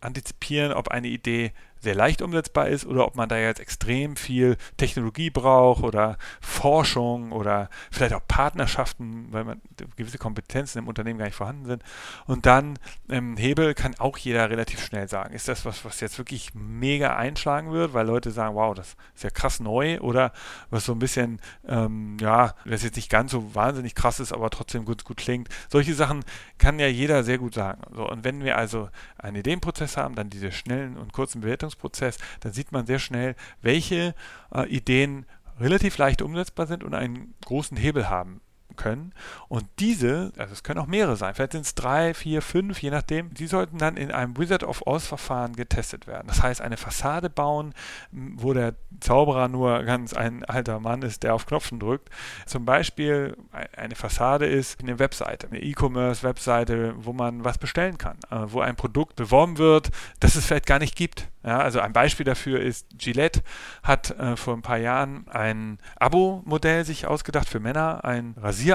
antizipieren, 0.00 0.72
ob 0.72 0.88
eine 0.88 1.08
Idee 1.08 1.52
sehr 1.80 1.94
leicht 1.94 2.22
umsetzbar 2.22 2.68
ist 2.68 2.86
oder 2.86 3.06
ob 3.06 3.16
man 3.16 3.28
da 3.28 3.36
jetzt 3.38 3.60
extrem 3.60 4.16
viel 4.16 4.56
Technologie 4.76 5.30
braucht 5.30 5.82
oder 5.82 6.18
Forschung 6.40 7.32
oder 7.32 7.68
vielleicht 7.90 8.14
auch 8.14 8.26
Partnerschaften, 8.26 9.28
weil 9.30 9.44
man 9.44 9.60
gewisse 9.96 10.18
Kompetenzen 10.18 10.78
im 10.78 10.88
Unternehmen 10.88 11.18
gar 11.18 11.26
nicht 11.26 11.34
vorhanden 11.34 11.66
sind. 11.66 11.82
Und 12.26 12.46
dann 12.46 12.78
ähm, 13.08 13.36
Hebel 13.36 13.74
kann 13.74 13.94
auch 13.98 14.18
jeder 14.18 14.50
relativ 14.50 14.84
schnell 14.84 15.08
sagen. 15.08 15.34
Ist 15.34 15.48
das 15.48 15.64
was, 15.64 15.84
was 15.84 16.00
jetzt 16.00 16.18
wirklich 16.18 16.52
mega 16.54 17.16
einschlagen 17.16 17.72
wird, 17.72 17.94
weil 17.94 18.06
Leute 18.06 18.30
sagen, 18.30 18.54
wow, 18.54 18.74
das 18.74 18.96
ist 19.14 19.24
ja 19.24 19.30
krass 19.30 19.60
neu 19.60 20.00
oder 20.00 20.32
was 20.70 20.84
so 20.84 20.92
ein 20.92 20.98
bisschen, 20.98 21.40
ähm, 21.66 22.16
ja, 22.20 22.54
das 22.64 22.82
jetzt 22.82 22.96
nicht 22.96 23.10
ganz 23.10 23.32
so 23.32 23.54
wahnsinnig 23.54 23.94
krass 23.94 24.20
ist, 24.20 24.32
aber 24.32 24.50
trotzdem 24.50 24.84
gut, 24.84 25.04
gut 25.04 25.18
klingt. 25.18 25.48
Solche 25.68 25.94
Sachen 25.94 26.24
kann 26.58 26.78
ja 26.78 26.86
jeder 26.86 27.24
sehr 27.24 27.38
gut 27.38 27.54
sagen. 27.54 27.82
So, 27.94 28.08
und 28.08 28.24
wenn 28.24 28.44
wir 28.44 28.56
also 28.56 28.88
einen 29.18 29.36
Ideenprozess 29.36 29.96
haben, 29.96 30.14
dann 30.14 30.30
diese 30.30 30.52
schnellen 30.52 30.96
und 30.96 31.12
kurzen 31.12 31.42
Bewertungsprozess, 31.76 32.18
dann 32.40 32.52
sieht 32.52 32.72
man 32.72 32.86
sehr 32.86 32.98
schnell, 32.98 33.34
welche 33.62 34.14
äh, 34.54 34.68
Ideen 34.68 35.26
relativ 35.60 35.98
leicht 35.98 36.22
umsetzbar 36.22 36.66
sind 36.66 36.84
und 36.84 36.94
einen 36.94 37.34
großen 37.44 37.76
Hebel 37.76 38.08
haben 38.08 38.40
können. 38.78 39.12
Und 39.48 39.66
diese, 39.78 40.32
also 40.38 40.54
es 40.54 40.62
können 40.62 40.80
auch 40.80 40.86
mehrere 40.86 41.16
sein, 41.16 41.34
vielleicht 41.34 41.52
sind 41.52 41.66
es 41.66 41.74
drei, 41.74 42.14
vier, 42.14 42.40
fünf, 42.40 42.80
je 42.80 42.90
nachdem, 42.90 43.34
die 43.34 43.46
sollten 43.46 43.76
dann 43.76 43.98
in 43.98 44.10
einem 44.10 44.38
Wizard 44.38 44.64
of 44.64 44.86
Oz-Verfahren 44.86 45.54
getestet 45.54 46.06
werden. 46.06 46.28
Das 46.28 46.42
heißt, 46.42 46.62
eine 46.62 46.78
Fassade 46.78 47.28
bauen, 47.28 47.74
wo 48.10 48.54
der 48.54 48.74
Zauberer 49.00 49.48
nur 49.48 49.82
ganz 49.82 50.14
ein 50.14 50.44
alter 50.44 50.80
Mann 50.80 51.02
ist, 51.02 51.22
der 51.22 51.34
auf 51.34 51.44
Knopfen 51.44 51.78
drückt. 51.78 52.08
Zum 52.46 52.64
Beispiel 52.64 53.36
eine 53.76 53.94
Fassade 53.94 54.46
ist 54.46 54.80
eine 54.80 54.98
Webseite, 54.98 55.48
eine 55.48 55.60
E-Commerce-Webseite, 55.60 56.94
wo 56.96 57.12
man 57.12 57.44
was 57.44 57.58
bestellen 57.58 57.98
kann, 57.98 58.16
äh, 58.30 58.36
wo 58.46 58.60
ein 58.60 58.76
Produkt 58.76 59.16
beworben 59.16 59.58
wird, 59.58 59.90
das 60.20 60.36
es 60.36 60.46
vielleicht 60.46 60.66
gar 60.66 60.78
nicht 60.78 60.96
gibt. 60.96 61.28
Ja, 61.44 61.60
also 61.60 61.80
ein 61.80 61.92
Beispiel 61.92 62.24
dafür 62.24 62.60
ist, 62.60 62.86
Gillette 62.98 63.42
hat 63.82 64.10
äh, 64.18 64.36
vor 64.36 64.54
ein 64.54 64.62
paar 64.62 64.76
Jahren 64.76 65.26
ein 65.28 65.78
Abo-Modell 65.98 66.84
sich 66.84 67.06
ausgedacht 67.06 67.48
für 67.48 67.60
Männer, 67.60 68.04
ein 68.04 68.34
Rasier-Abo, 68.36 68.67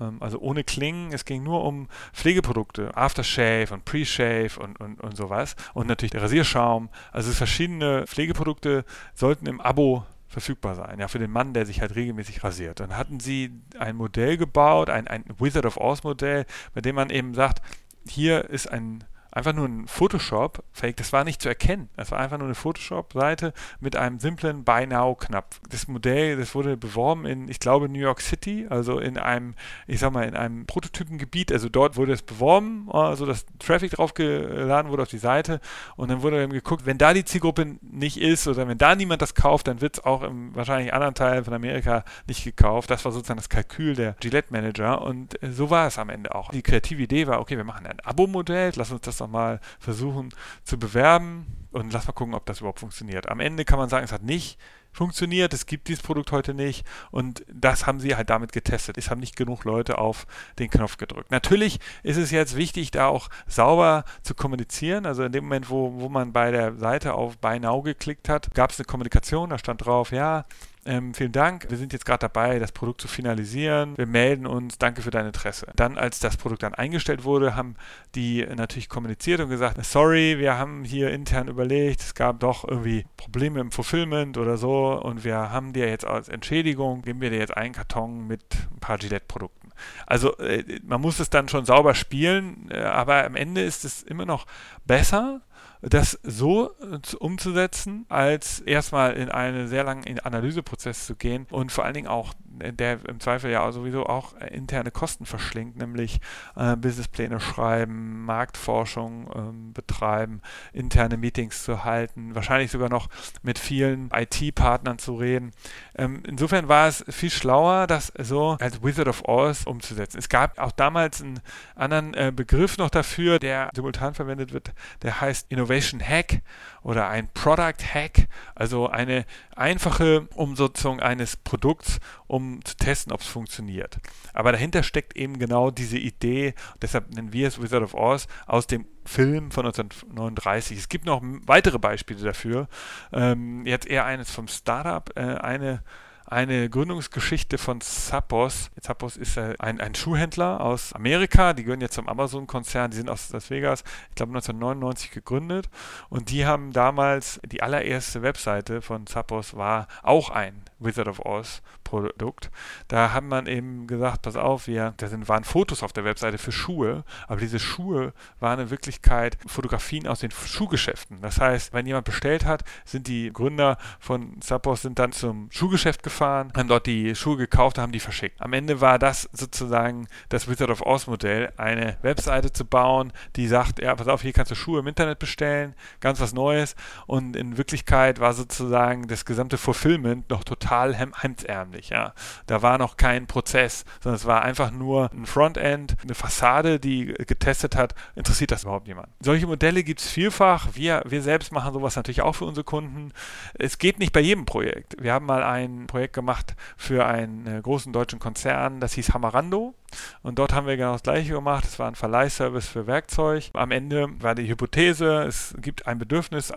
ähm, 0.00 0.18
also 0.20 0.38
ohne 0.38 0.64
Klingen. 0.64 1.12
Es 1.12 1.24
ging 1.24 1.42
nur 1.42 1.64
um 1.64 1.88
Pflegeprodukte, 2.12 2.96
Aftershave 2.96 3.72
und 3.72 3.84
Pre-Shave 3.84 4.58
und, 4.58 4.80
und, 4.80 5.00
und 5.00 5.16
sowas. 5.16 5.56
Und 5.72 5.86
natürlich 5.86 6.12
der 6.12 6.22
Rasierschaum. 6.22 6.88
Also 7.12 7.32
verschiedene 7.32 8.06
Pflegeprodukte 8.06 8.84
sollten 9.14 9.46
im 9.46 9.60
Abo 9.60 10.04
verfügbar 10.26 10.74
sein, 10.74 10.98
ja, 10.98 11.06
für 11.06 11.20
den 11.20 11.30
Mann, 11.30 11.54
der 11.54 11.64
sich 11.64 11.80
halt 11.80 11.94
regelmäßig 11.94 12.42
rasiert. 12.42 12.80
Dann 12.80 12.96
hatten 12.96 13.20
sie 13.20 13.52
ein 13.78 13.94
Modell 13.96 14.36
gebaut, 14.36 14.90
ein, 14.90 15.06
ein 15.06 15.24
Wizard 15.38 15.64
of 15.64 15.76
Oz 15.76 16.02
Modell, 16.02 16.44
bei 16.74 16.80
dem 16.80 16.96
man 16.96 17.10
eben 17.10 17.34
sagt, 17.34 17.62
hier 18.06 18.50
ist 18.50 18.66
ein 18.66 19.04
einfach 19.34 19.52
nur 19.52 19.66
ein 19.66 19.88
Photoshop-Fake. 19.88 20.96
Das 20.96 21.12
war 21.12 21.24
nicht 21.24 21.42
zu 21.42 21.48
erkennen. 21.48 21.88
Das 21.96 22.12
war 22.12 22.20
einfach 22.20 22.38
nur 22.38 22.46
eine 22.46 22.54
Photoshop-Seite 22.54 23.52
mit 23.80 23.96
einem 23.96 24.20
simplen 24.20 24.64
Buy 24.64 24.86
Now-Knopf. 24.86 25.60
Das 25.68 25.88
Modell, 25.88 26.36
das 26.36 26.54
wurde 26.54 26.76
beworben 26.76 27.26
in, 27.26 27.48
ich 27.48 27.58
glaube, 27.58 27.88
New 27.88 27.98
York 27.98 28.20
City, 28.20 28.66
also 28.70 29.00
in 29.00 29.18
einem, 29.18 29.54
ich 29.86 29.98
sag 29.98 30.12
mal, 30.12 30.24
in 30.24 30.36
einem 30.36 30.66
Prototypengebiet. 30.66 31.52
Also 31.52 31.68
dort 31.68 31.96
wurde 31.96 32.12
es 32.12 32.22
beworben, 32.22 32.88
also 32.92 33.26
dass 33.26 33.44
Traffic 33.58 33.92
draufgeladen 33.92 34.90
wurde 34.90 35.02
auf 35.02 35.08
die 35.08 35.18
Seite. 35.18 35.60
Und 35.96 36.10
dann 36.10 36.22
wurde 36.22 36.42
eben 36.42 36.52
geguckt, 36.52 36.86
wenn 36.86 36.98
da 36.98 37.12
die 37.12 37.24
Zielgruppe 37.24 37.76
nicht 37.82 38.18
ist 38.18 38.46
oder 38.46 38.68
wenn 38.68 38.78
da 38.78 38.94
niemand 38.94 39.20
das 39.20 39.34
kauft, 39.34 39.66
dann 39.66 39.80
wird 39.80 39.98
es 39.98 40.04
auch 40.04 40.22
im 40.22 40.54
wahrscheinlich 40.54 40.94
anderen 40.94 41.14
Teil 41.14 41.42
von 41.42 41.54
Amerika 41.54 42.04
nicht 42.28 42.44
gekauft. 42.44 42.88
Das 42.90 43.04
war 43.04 43.10
sozusagen 43.10 43.38
das 43.38 43.48
Kalkül 43.48 43.96
der 43.96 44.14
Gillette 44.20 44.52
Manager. 44.52 45.02
Und 45.02 45.42
äh, 45.42 45.50
so 45.50 45.70
war 45.70 45.88
es 45.88 45.98
am 45.98 46.08
Ende 46.08 46.34
auch. 46.34 46.50
Die 46.50 46.62
kreative 46.62 47.02
Idee 47.02 47.26
war, 47.26 47.40
okay, 47.40 47.56
wir 47.56 47.64
machen 47.64 47.86
ein 47.86 47.98
Abo-Modell, 48.00 48.72
lass 48.76 48.92
uns 48.92 49.00
das 49.00 49.23
mal 49.26 49.60
versuchen 49.78 50.30
zu 50.64 50.78
bewerben 50.78 51.46
und 51.72 51.92
lass 51.92 52.06
mal 52.06 52.12
gucken, 52.12 52.34
ob 52.34 52.46
das 52.46 52.60
überhaupt 52.60 52.80
funktioniert. 52.80 53.28
Am 53.28 53.40
Ende 53.40 53.64
kann 53.64 53.78
man 53.78 53.88
sagen, 53.88 54.04
es 54.04 54.12
hat 54.12 54.22
nicht 54.22 54.58
funktioniert, 54.92 55.52
es 55.52 55.66
gibt 55.66 55.88
dieses 55.88 56.02
Produkt 56.02 56.30
heute 56.32 56.54
nicht 56.54 56.86
und 57.10 57.44
das 57.52 57.86
haben 57.86 58.00
sie 58.00 58.14
halt 58.14 58.30
damit 58.30 58.52
getestet. 58.52 58.96
Es 58.96 59.10
haben 59.10 59.20
nicht 59.20 59.36
genug 59.36 59.64
Leute 59.64 59.98
auf 59.98 60.26
den 60.58 60.70
Knopf 60.70 60.96
gedrückt. 60.96 61.30
Natürlich 61.30 61.80
ist 62.02 62.16
es 62.16 62.30
jetzt 62.30 62.56
wichtig, 62.56 62.92
da 62.92 63.08
auch 63.08 63.28
sauber 63.46 64.04
zu 64.22 64.34
kommunizieren. 64.34 65.04
Also 65.04 65.24
in 65.24 65.32
dem 65.32 65.44
Moment, 65.44 65.68
wo, 65.68 66.00
wo 66.00 66.08
man 66.08 66.32
bei 66.32 66.52
der 66.52 66.76
Seite 66.76 67.14
auf 67.14 67.38
Buy 67.38 67.58
Now 67.58 67.82
geklickt 67.82 68.28
hat, 68.28 68.54
gab 68.54 68.70
es 68.70 68.78
eine 68.78 68.86
Kommunikation, 68.86 69.50
da 69.50 69.58
stand 69.58 69.84
drauf, 69.84 70.12
ja, 70.12 70.44
ähm, 70.86 71.14
vielen 71.14 71.32
Dank, 71.32 71.66
wir 71.70 71.78
sind 71.78 71.92
jetzt 71.92 72.04
gerade 72.04 72.20
dabei, 72.20 72.58
das 72.58 72.72
Produkt 72.72 73.00
zu 73.00 73.08
finalisieren. 73.08 73.96
Wir 73.96 74.06
melden 74.06 74.46
uns, 74.46 74.78
danke 74.78 75.02
für 75.02 75.10
dein 75.10 75.26
Interesse. 75.26 75.66
Dann, 75.76 75.98
als 75.98 76.20
das 76.20 76.36
Produkt 76.36 76.62
dann 76.62 76.74
eingestellt 76.74 77.24
wurde, 77.24 77.56
haben 77.56 77.76
die 78.14 78.46
natürlich 78.54 78.88
kommuniziert 78.88 79.40
und 79.40 79.48
gesagt, 79.48 79.82
sorry, 79.84 80.38
wir 80.38 80.58
haben 80.58 80.84
hier 80.84 81.10
intern 81.10 81.48
überlegt, 81.48 82.00
es 82.00 82.14
gab 82.14 82.40
doch 82.40 82.66
irgendwie 82.66 83.06
Probleme 83.16 83.60
im 83.60 83.72
Fulfillment 83.72 84.36
oder 84.36 84.56
so 84.56 85.00
und 85.00 85.24
wir 85.24 85.50
haben 85.50 85.72
dir 85.72 85.88
jetzt 85.88 86.06
als 86.06 86.28
Entschädigung, 86.28 87.02
geben 87.02 87.20
wir 87.20 87.30
dir 87.30 87.38
jetzt 87.38 87.56
einen 87.56 87.72
Karton 87.72 88.26
mit 88.26 88.42
ein 88.72 88.80
paar 88.80 88.98
Gillette-Produkten. 88.98 89.70
Also 90.06 90.36
äh, 90.38 90.80
man 90.84 91.00
muss 91.00 91.20
es 91.20 91.30
dann 91.30 91.48
schon 91.48 91.64
sauber 91.64 91.94
spielen, 91.94 92.68
äh, 92.70 92.78
aber 92.78 93.24
am 93.24 93.36
Ende 93.36 93.62
ist 93.62 93.84
es 93.84 94.02
immer 94.02 94.26
noch 94.26 94.46
besser, 94.86 95.40
das 95.88 96.18
so 96.22 96.70
äh, 96.80 97.16
umzusetzen, 97.18 98.06
als 98.08 98.60
erstmal 98.60 99.14
in 99.14 99.28
einen 99.28 99.68
sehr 99.68 99.84
langen 99.84 100.18
Analyseprozess 100.20 101.06
zu 101.06 101.16
gehen 101.16 101.46
und 101.50 101.72
vor 101.72 101.84
allen 101.84 101.94
Dingen 101.94 102.08
auch 102.08 102.34
der 102.58 102.98
im 103.08 103.20
Zweifel 103.20 103.50
ja 103.50 103.70
sowieso 103.72 104.06
auch 104.06 104.34
äh, 104.40 104.54
interne 104.54 104.90
Kosten 104.90 105.26
verschlingt, 105.26 105.76
nämlich 105.76 106.20
äh, 106.56 106.76
Businesspläne 106.76 107.40
schreiben, 107.40 108.24
Marktforschung 108.24 109.30
ähm, 109.34 109.72
betreiben, 109.72 110.40
interne 110.72 111.16
Meetings 111.16 111.64
zu 111.64 111.84
halten, 111.84 112.34
wahrscheinlich 112.34 112.70
sogar 112.70 112.88
noch 112.88 113.08
mit 113.42 113.58
vielen 113.58 114.10
IT-Partnern 114.12 114.98
zu 114.98 115.16
reden. 115.16 115.52
Ähm, 115.96 116.22
insofern 116.26 116.68
war 116.68 116.88
es 116.88 117.04
viel 117.08 117.30
schlauer, 117.30 117.86
das 117.86 118.12
so 118.18 118.56
als 118.60 118.82
Wizard 118.82 119.08
of 119.08 119.22
Oz 119.26 119.64
umzusetzen. 119.64 120.18
Es 120.18 120.28
gab 120.28 120.58
auch 120.58 120.72
damals 120.72 121.22
einen 121.22 121.40
anderen 121.74 122.14
äh, 122.14 122.32
Begriff 122.34 122.78
noch 122.78 122.90
dafür, 122.90 123.38
der 123.38 123.70
simultan 123.74 124.14
verwendet 124.14 124.52
wird, 124.52 124.72
der 125.02 125.20
heißt 125.20 125.46
Innovation 125.50 126.00
Hack 126.00 126.42
oder 126.84 127.08
ein 127.08 127.28
Product 127.32 127.82
Hack, 127.92 128.28
also 128.54 128.88
eine 128.88 129.24
einfache 129.56 130.28
Umsetzung 130.34 131.00
eines 131.00 131.36
Produkts, 131.36 131.98
um 132.26 132.64
zu 132.64 132.76
testen, 132.76 133.12
ob 133.12 133.22
es 133.22 133.26
funktioniert. 133.26 133.98
Aber 134.34 134.52
dahinter 134.52 134.82
steckt 134.82 135.16
eben 135.16 135.38
genau 135.38 135.70
diese 135.70 135.98
Idee, 135.98 136.54
deshalb 136.80 137.10
nennen 137.12 137.32
wir 137.32 137.48
es 137.48 137.60
Wizard 137.60 137.82
of 137.82 137.94
Oz, 137.94 138.28
aus 138.46 138.66
dem 138.66 138.86
Film 139.06 139.50
von 139.50 139.66
1939. 139.66 140.78
Es 140.78 140.88
gibt 140.88 141.06
noch 141.06 141.20
weitere 141.46 141.78
Beispiele 141.78 142.20
dafür. 142.20 142.68
Ähm, 143.12 143.66
jetzt 143.66 143.86
eher 143.86 144.04
eines 144.04 144.30
vom 144.30 144.46
Startup, 144.48 145.10
äh, 145.16 145.20
eine 145.20 145.82
eine 146.26 146.70
Gründungsgeschichte 146.70 147.58
von 147.58 147.80
Zappos. 147.80 148.70
Zappos 148.80 149.16
ist 149.16 149.38
ein, 149.38 149.80
ein 149.80 149.94
Schuhhändler 149.94 150.60
aus 150.60 150.92
Amerika, 150.92 151.52
die 151.52 151.64
gehören 151.64 151.80
jetzt 151.80 151.94
zum 151.94 152.08
Amazon-Konzern, 152.08 152.90
die 152.90 152.96
sind 152.98 153.10
aus 153.10 153.30
Las 153.30 153.50
Vegas, 153.50 153.84
ich 154.10 154.14
glaube 154.14 154.30
1999 154.30 155.10
gegründet 155.10 155.68
und 156.08 156.30
die 156.30 156.46
haben 156.46 156.72
damals, 156.72 157.40
die 157.46 157.62
allererste 157.62 158.22
Webseite 158.22 158.82
von 158.82 159.06
Zappos 159.06 159.56
war 159.56 159.86
auch 160.02 160.30
ein 160.30 160.62
Wizard 160.78 161.08
of 161.08 161.24
Oz 161.24 161.62
Produkt. 161.84 162.50
Da 162.88 163.12
hat 163.12 163.24
man 163.24 163.46
eben 163.46 163.86
gesagt, 163.86 164.22
pass 164.22 164.36
auf, 164.36 164.66
wir, 164.66 164.94
da 164.96 165.06
sind, 165.06 165.28
waren 165.28 165.44
Fotos 165.44 165.82
auf 165.82 165.92
der 165.92 166.04
Webseite 166.04 166.38
für 166.38 166.50
Schuhe, 166.50 167.04
aber 167.28 167.40
diese 167.40 167.58
Schuhe 167.58 168.12
waren 168.40 168.58
in 168.58 168.70
Wirklichkeit 168.70 169.36
Fotografien 169.46 170.08
aus 170.08 170.20
den 170.20 170.30
Schuhgeschäften. 170.30 171.20
Das 171.20 171.40
heißt, 171.40 171.72
wenn 171.72 171.86
jemand 171.86 172.06
bestellt 172.06 172.44
hat, 172.44 172.64
sind 172.84 173.06
die 173.06 173.32
Gründer 173.32 173.76
von 174.00 174.40
Zappos 174.40 174.82
sind 174.82 174.98
dann 174.98 175.12
zum 175.12 175.48
Schuhgeschäft 175.52 176.02
gefahren, 176.02 176.14
haben 176.24 176.68
dort 176.68 176.86
die 176.86 177.14
Schuhe 177.14 177.36
gekauft, 177.36 177.78
haben 177.78 177.92
die 177.92 178.00
verschickt. 178.00 178.40
Am 178.40 178.52
Ende 178.52 178.80
war 178.80 178.98
das 178.98 179.28
sozusagen 179.32 180.06
das 180.28 180.48
Wizard 180.48 180.70
of 180.70 180.82
Oz 180.82 181.06
Modell, 181.06 181.52
eine 181.56 181.96
Webseite 182.02 182.52
zu 182.52 182.64
bauen, 182.64 183.12
die 183.36 183.46
sagt, 183.46 183.80
ja, 183.80 183.94
pass 183.94 184.08
auf, 184.08 184.22
hier 184.22 184.32
kannst 184.32 184.50
du 184.50 184.54
Schuhe 184.54 184.80
im 184.80 184.86
Internet 184.86 185.18
bestellen, 185.18 185.74
ganz 186.00 186.20
was 186.20 186.32
Neues 186.32 186.74
und 187.06 187.36
in 187.36 187.56
Wirklichkeit 187.56 188.20
war 188.20 188.32
sozusagen 188.32 189.06
das 189.08 189.24
gesamte 189.24 189.58
Fulfillment 189.58 190.30
noch 190.30 190.44
total 190.44 190.94
hemdsärmlich. 190.94 191.90
Ja. 191.90 192.14
Da 192.46 192.62
war 192.62 192.78
noch 192.78 192.96
kein 192.96 193.26
Prozess, 193.26 193.84
sondern 194.00 194.16
es 194.16 194.26
war 194.26 194.42
einfach 194.42 194.70
nur 194.70 195.10
ein 195.12 195.26
Frontend, 195.26 195.96
eine 196.02 196.14
Fassade, 196.14 196.80
die 196.80 197.06
getestet 197.06 197.76
hat, 197.76 197.94
interessiert 198.14 198.50
das 198.50 198.64
überhaupt 198.64 198.88
jemand. 198.88 199.08
Solche 199.20 199.46
Modelle 199.46 199.82
gibt 199.84 200.00
es 200.00 200.10
vielfach. 200.10 200.68
Wir, 200.74 201.02
wir 201.06 201.22
selbst 201.22 201.52
machen 201.52 201.72
sowas 201.72 201.96
natürlich 201.96 202.22
auch 202.22 202.34
für 202.34 202.44
unsere 202.44 202.64
Kunden. 202.64 203.12
Es 203.54 203.78
geht 203.78 203.98
nicht 203.98 204.12
bei 204.12 204.20
jedem 204.20 204.44
Projekt. 204.44 204.96
Wir 205.00 205.12
haben 205.12 205.26
mal 205.26 205.42
ein 205.42 205.86
Projekt 205.86 206.03
gemacht 206.12 206.54
für 206.76 207.06
einen 207.06 207.46
äh, 207.46 207.60
großen 207.60 207.92
deutschen 207.92 208.18
Konzern, 208.18 208.80
das 208.80 208.92
hieß 208.94 209.14
Hamarando. 209.14 209.74
Und 210.22 210.38
dort 210.38 210.52
haben 210.52 210.66
wir 210.66 210.76
genau 210.76 210.92
das 210.92 211.02
gleiche 211.02 211.32
gemacht. 211.32 211.64
Es 211.64 211.78
war 211.78 211.88
ein 211.88 211.94
Verleihservice 211.94 212.68
für 212.68 212.86
Werkzeug. 212.86 213.50
Am 213.54 213.70
Ende 213.70 214.08
war 214.20 214.34
die 214.34 214.48
Hypothese, 214.48 215.22
es 215.22 215.54
gibt 215.58 215.86
ein 215.86 215.98
Bedürfnis 215.98 216.52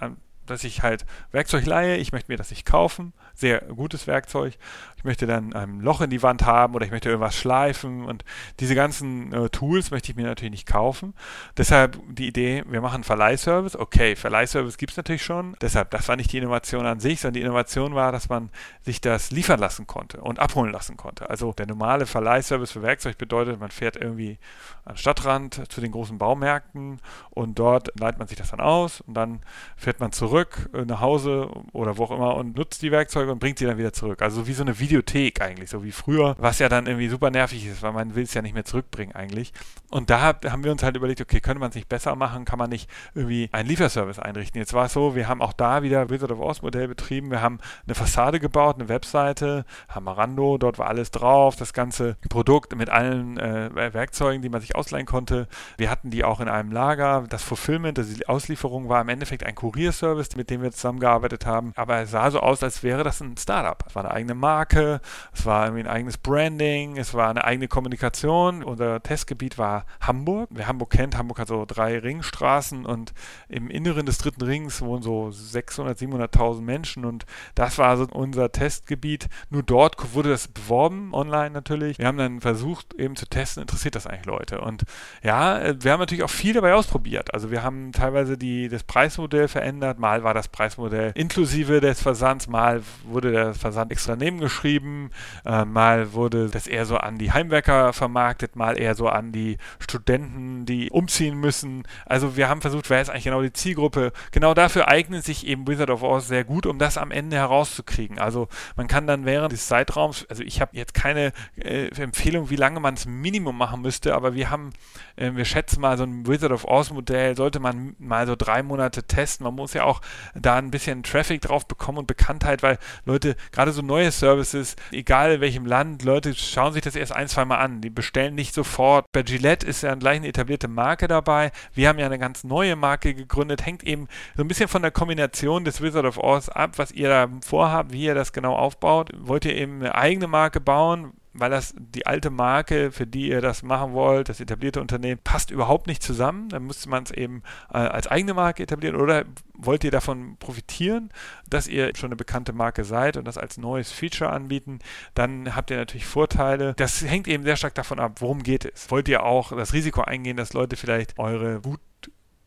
dass 0.49 0.63
ich 0.63 0.81
halt 0.81 1.05
Werkzeug 1.31 1.65
leihe, 1.65 1.97
ich 1.97 2.11
möchte 2.11 2.31
mir 2.31 2.37
das 2.37 2.49
nicht 2.49 2.65
kaufen, 2.65 3.13
sehr 3.37 3.61
gutes 3.61 4.07
Werkzeug. 4.07 4.57
Ich 4.97 5.03
möchte 5.03 5.27
dann 5.27 5.53
ein 5.53 5.79
Loch 5.79 6.01
in 6.01 6.09
die 6.09 6.23
Wand 6.23 6.43
haben 6.43 6.73
oder 6.73 6.83
ich 6.83 6.91
möchte 6.91 7.09
irgendwas 7.09 7.35
schleifen 7.35 8.03
und 8.03 8.25
diese 8.59 8.73
ganzen 8.73 9.31
äh, 9.31 9.49
Tools 9.49 9.91
möchte 9.91 10.11
ich 10.11 10.17
mir 10.17 10.25
natürlich 10.25 10.51
nicht 10.51 10.67
kaufen. 10.67 11.13
Deshalb 11.55 11.99
die 12.09 12.27
Idee, 12.27 12.63
wir 12.67 12.81
machen 12.81 13.03
Verleihservice. 13.03 13.75
Okay, 13.75 14.15
Verleihservice 14.15 14.77
gibt 14.77 14.91
es 14.91 14.97
natürlich 14.97 15.23
schon. 15.23 15.55
Deshalb, 15.61 15.91
das 15.91 16.07
war 16.07 16.15
nicht 16.15 16.33
die 16.33 16.39
Innovation 16.39 16.87
an 16.87 16.99
sich, 16.99 17.21
sondern 17.21 17.35
die 17.35 17.41
Innovation 17.41 17.93
war, 17.93 18.11
dass 18.11 18.27
man 18.27 18.49
sich 18.81 18.99
das 18.99 19.29
liefern 19.29 19.59
lassen 19.59 19.85
konnte 19.85 20.19
und 20.19 20.39
abholen 20.39 20.71
lassen 20.71 20.97
konnte. 20.97 21.29
Also 21.29 21.53
der 21.53 21.67
normale 21.67 22.07
Verleihservice 22.07 22.71
für 22.71 22.81
Werkzeug 22.81 23.19
bedeutet, 23.19 23.59
man 23.59 23.69
fährt 23.69 23.97
irgendwie 23.97 24.39
am 24.83 24.95
Stadtrand 24.95 25.71
zu 25.71 25.79
den 25.79 25.91
großen 25.91 26.17
Baumärkten 26.17 26.99
und 27.29 27.59
dort 27.59 27.91
leitet 27.99 28.17
man 28.17 28.27
sich 28.27 28.37
das 28.37 28.49
dann 28.49 28.61
aus 28.61 29.01
und 29.01 29.13
dann 29.13 29.41
fährt 29.75 29.99
man 29.99 30.11
zurück 30.11 30.69
äh, 30.73 30.85
nach 30.85 31.01
Hause 31.01 31.49
oder 31.73 31.97
wo 31.97 32.05
auch 32.05 32.11
immer 32.11 32.35
und 32.35 32.55
nutzt 32.55 32.81
die 32.81 32.91
Werkzeuge 32.91 33.26
und 33.31 33.39
bringt 33.39 33.59
sie 33.59 33.65
dann 33.65 33.77
wieder 33.77 33.93
zurück. 33.93 34.21
Also 34.21 34.47
wie 34.47 34.53
so 34.53 34.63
eine 34.63 34.79
Videothek 34.79 35.41
eigentlich, 35.41 35.69
so 35.69 35.83
wie 35.83 35.91
früher, 35.91 36.35
was 36.39 36.59
ja 36.59 36.69
dann 36.69 36.87
irgendwie 36.87 37.07
super 37.07 37.29
nervig 37.29 37.65
ist, 37.65 37.81
weil 37.81 37.93
man 37.93 38.15
will 38.15 38.23
es 38.23 38.33
ja 38.33 38.41
nicht 38.41 38.53
mehr 38.53 38.65
zurückbringen 38.65 39.15
eigentlich. 39.15 39.53
Und 39.89 40.09
da 40.09 40.21
haben 40.21 40.63
wir 40.63 40.71
uns 40.71 40.83
halt 40.83 40.95
überlegt, 40.97 41.21
okay, 41.21 41.39
könnte 41.39 41.59
man 41.59 41.69
es 41.69 41.75
nicht 41.75 41.89
besser 41.89 42.15
machen, 42.15 42.45
kann 42.45 42.59
man 42.59 42.69
nicht 42.69 42.89
irgendwie 43.15 43.49
einen 43.51 43.69
Lieferservice 43.69 44.19
einrichten. 44.19 44.59
Jetzt 44.59 44.73
war 44.73 44.85
es 44.85 44.93
so, 44.93 45.15
wir 45.15 45.27
haben 45.27 45.41
auch 45.41 45.53
da 45.53 45.83
wieder 45.83 46.09
Wizard 46.09 46.31
of 46.31 46.39
Oz 46.39 46.61
Modell 46.61 46.87
betrieben, 46.87 47.31
wir 47.31 47.41
haben 47.41 47.59
eine 47.85 47.95
Fassade 47.95 48.39
gebaut, 48.39 48.75
eine 48.75 48.89
Webseite, 48.89 49.65
haben 49.87 50.05
Marando, 50.05 50.57
dort 50.57 50.77
war 50.77 50.87
alles 50.87 51.11
drauf, 51.11 51.55
das 51.55 51.73
ganze 51.73 52.17
Produkt 52.29 52.75
mit 52.75 52.89
allen 52.89 53.37
äh, 53.37 53.93
Werkzeugen, 53.93 54.41
die 54.41 54.49
man 54.49 54.61
sich 54.61 54.75
ausleihen 54.75 55.05
konnte. 55.05 55.47
Wir 55.77 55.89
hatten 55.89 56.09
die 56.09 56.23
auch 56.23 56.39
in 56.39 56.49
einem 56.49 56.71
Lager. 56.71 57.25
Das 57.29 57.43
Fulfillment, 57.43 57.97
also 57.97 58.13
die 58.13 58.27
Auslieferung 58.27 58.89
war 58.89 59.01
im 59.01 59.09
Endeffekt 59.09 59.43
ein 59.43 59.55
Kurierservice, 59.55 60.35
mit 60.35 60.49
dem 60.49 60.61
wir 60.61 60.71
zusammengearbeitet 60.71 61.45
haben. 61.45 61.73
Aber 61.75 61.99
es 61.99 62.11
sah 62.11 62.31
so 62.31 62.39
aus, 62.39 62.63
als 62.63 62.83
wäre 62.83 63.03
das 63.03 63.16
ein 63.21 63.37
Startup. 63.37 63.83
Es 63.87 63.95
war 63.95 64.05
eine 64.05 64.13
eigene 64.13 64.35
Marke, 64.35 65.01
es 65.33 65.45
war 65.45 65.65
irgendwie 65.65 65.83
ein 65.83 65.87
eigenes 65.87 66.17
Branding, 66.17 66.97
es 66.97 67.13
war 67.13 67.29
eine 67.29 67.43
eigene 67.43 67.67
Kommunikation. 67.67 68.63
Unser 68.63 69.01
Testgebiet 69.01 69.57
war 69.57 69.85
Hamburg. 70.01 70.49
Wer 70.51 70.67
Hamburg 70.67 70.91
kennt, 70.91 71.17
Hamburg 71.17 71.39
hat 71.39 71.47
so 71.47 71.65
drei 71.65 71.99
Ringstraßen 71.99 72.85
und 72.85 73.13
im 73.49 73.69
Inneren 73.69 74.05
des 74.05 74.17
dritten 74.17 74.43
Rings 74.43 74.81
wohnen 74.81 75.01
so 75.01 75.31
600, 75.31 75.97
700.000 75.97 76.61
Menschen 76.61 77.05
und 77.05 77.25
das 77.55 77.77
war 77.77 77.97
so 77.97 78.07
unser 78.11 78.51
Testgebiet. 78.51 79.27
Nur 79.49 79.63
dort 79.63 80.13
wurde 80.13 80.29
das 80.29 80.47
beworben, 80.47 81.13
online 81.13 81.51
natürlich. 81.51 81.99
Wir 81.99 82.07
haben 82.07 82.17
dann 82.17 82.41
versucht 82.41 82.93
eben 82.95 83.15
zu 83.15 83.27
testen, 83.27 83.61
interessiert 83.61 83.95
das 83.95 84.07
eigentlich 84.07 84.25
Leute? 84.25 84.61
Und 84.61 84.83
ja, 85.23 85.59
äh, 85.59 85.75
wir 85.79 85.91
haben 85.91 85.99
natürlich 85.99 86.23
auch 86.23 86.29
viel 86.29 86.53
dabei 86.53 86.73
ausprobiert. 86.73 87.33
Also 87.33 87.51
wir 87.51 87.63
haben 87.63 87.91
teilweise 87.91 88.37
die, 88.37 88.69
das 88.69 88.83
Preismodell 88.83 89.47
verändert. 89.47 89.99
Mal 89.99 90.23
war 90.23 90.33
das 90.33 90.47
Preismodell 90.47 91.11
inklusive 91.15 91.81
des 91.81 92.01
Versands, 92.01 92.47
mal 92.47 92.81
wurde 93.09 93.31
der 93.31 93.53
Versand 93.53 93.91
extra 93.91 94.15
nebengeschrieben, 94.15 95.11
äh, 95.45 95.65
mal 95.65 96.13
wurde 96.13 96.49
das 96.49 96.67
eher 96.67 96.85
so 96.85 96.97
an 96.97 97.17
die 97.17 97.31
Heimwerker 97.31 97.93
vermarktet, 97.93 98.55
mal 98.55 98.77
eher 98.79 98.95
so 98.95 99.07
an 99.07 99.31
die 99.31 99.57
Studenten, 99.79 100.65
die 100.65 100.89
umziehen 100.89 101.39
müssen. 101.39 101.83
Also 102.05 102.35
wir 102.37 102.49
haben 102.49 102.61
versucht, 102.61 102.89
wer 102.89 103.01
ist 103.01 103.09
eigentlich 103.09 103.25
genau 103.25 103.41
die 103.41 103.53
Zielgruppe? 103.53 104.11
Genau 104.31 104.53
dafür 104.53 104.87
eignet 104.87 105.23
sich 105.23 105.47
eben 105.47 105.67
Wizard 105.67 105.89
of 105.89 106.03
Oz 106.03 106.27
sehr 106.27 106.43
gut, 106.43 106.65
um 106.65 106.79
das 106.79 106.97
am 106.97 107.11
Ende 107.11 107.37
herauszukriegen. 107.37 108.19
Also 108.19 108.47
man 108.75 108.87
kann 108.87 109.07
dann 109.07 109.25
während 109.25 109.51
des 109.51 109.67
Zeitraums, 109.67 110.25
also 110.29 110.43
ich 110.43 110.61
habe 110.61 110.75
jetzt 110.75 110.93
keine 110.93 111.31
äh, 111.57 111.87
Empfehlung, 112.01 112.49
wie 112.49 112.55
lange 112.55 112.79
man 112.79 112.95
es 112.95 113.05
Minimum 113.05 113.57
machen 113.57 113.81
müsste, 113.81 114.15
aber 114.15 114.33
wir 114.33 114.49
haben, 114.49 114.71
äh, 115.15 115.31
wir 115.33 115.45
schätzen 115.45 115.81
mal 115.81 115.97
so 115.97 116.03
ein 116.03 116.27
Wizard 116.27 116.51
of 116.51 116.65
Oz 116.65 116.91
Modell, 116.91 117.35
sollte 117.35 117.59
man 117.59 117.95
mal 117.99 118.27
so 118.27 118.35
drei 118.35 118.63
Monate 118.63 119.03
testen. 119.03 119.43
Man 119.43 119.55
muss 119.55 119.73
ja 119.73 119.83
auch 119.83 120.01
da 120.35 120.57
ein 120.57 120.71
bisschen 120.71 121.03
Traffic 121.03 121.41
drauf 121.41 121.67
bekommen 121.67 121.99
und 121.99 122.07
Bekanntheit, 122.07 122.63
weil 122.63 122.77
Leute, 123.05 123.35
gerade 123.51 123.71
so 123.71 123.81
neue 123.81 124.11
Services, 124.11 124.75
egal 124.91 125.33
in 125.33 125.41
welchem 125.41 125.65
Land, 125.65 126.03
Leute 126.03 126.33
schauen 126.33 126.73
sich 126.73 126.81
das 126.81 126.95
erst 126.95 127.13
ein, 127.13 127.27
zwei 127.27 127.45
Mal 127.45 127.57
an. 127.57 127.81
Die 127.81 127.89
bestellen 127.89 128.35
nicht 128.35 128.53
sofort. 128.53 129.05
Bei 129.11 129.23
Gillette 129.23 129.65
ist 129.65 129.83
ja 129.83 129.95
gleich 129.95 130.17
eine 130.17 130.27
etablierte 130.27 130.67
Marke 130.67 131.07
dabei. 131.07 131.51
Wir 131.73 131.89
haben 131.89 131.99
ja 131.99 132.05
eine 132.05 132.19
ganz 132.19 132.43
neue 132.43 132.75
Marke 132.75 133.13
gegründet. 133.13 133.65
Hängt 133.65 133.83
eben 133.83 134.07
so 134.35 134.43
ein 134.43 134.47
bisschen 134.47 134.67
von 134.67 134.81
der 134.81 134.91
Kombination 134.91 135.65
des 135.65 135.81
Wizard 135.81 136.05
of 136.05 136.17
Oz 136.17 136.49
ab, 136.49 136.77
was 136.77 136.91
ihr 136.91 137.09
da 137.09 137.27
vorhabt, 137.45 137.91
wie 137.91 138.05
ihr 138.05 138.15
das 138.15 138.33
genau 138.33 138.55
aufbaut. 138.55 139.11
Wollt 139.17 139.45
ihr 139.45 139.55
eben 139.55 139.81
eine 139.81 139.95
eigene 139.95 140.27
Marke 140.27 140.59
bauen? 140.59 141.13
Weil 141.39 141.51
das 141.51 141.73
die 141.77 142.05
alte 142.05 142.29
Marke, 142.29 142.91
für 142.91 143.07
die 143.07 143.29
ihr 143.29 143.41
das 143.41 143.63
machen 143.63 143.93
wollt, 143.93 144.29
das 144.29 144.39
etablierte 144.39 144.81
Unternehmen, 144.81 145.19
passt 145.23 145.51
überhaupt 145.51 145.87
nicht 145.87 146.03
zusammen. 146.03 146.49
Dann 146.49 146.63
müsste 146.63 146.89
man 146.89 147.03
es 147.03 147.11
eben 147.11 147.43
äh, 147.71 147.77
als 147.77 148.07
eigene 148.07 148.33
Marke 148.33 148.63
etablieren 148.63 148.95
oder 148.95 149.25
wollt 149.53 149.83
ihr 149.83 149.91
davon 149.91 150.37
profitieren, 150.37 151.09
dass 151.49 151.67
ihr 151.67 151.95
schon 151.95 152.09
eine 152.09 152.15
bekannte 152.15 152.53
Marke 152.53 152.83
seid 152.83 153.17
und 153.17 153.25
das 153.25 153.37
als 153.37 153.57
neues 153.57 153.91
Feature 153.91 154.31
anbieten, 154.31 154.79
dann 155.13 155.55
habt 155.55 155.71
ihr 155.71 155.77
natürlich 155.77 156.05
Vorteile. 156.05 156.73
Das 156.77 157.01
hängt 157.03 157.27
eben 157.27 157.43
sehr 157.43 157.55
stark 157.55 157.75
davon 157.75 157.99
ab, 157.99 158.17
worum 158.19 158.43
geht 158.43 158.65
es. 158.65 158.89
Wollt 158.91 159.07
ihr 159.07 159.23
auch 159.23 159.55
das 159.55 159.73
Risiko 159.73 160.01
eingehen, 160.01 160.37
dass 160.37 160.53
Leute 160.53 160.75
vielleicht 160.75 161.17
eure 161.17 161.61
gut 161.61 161.79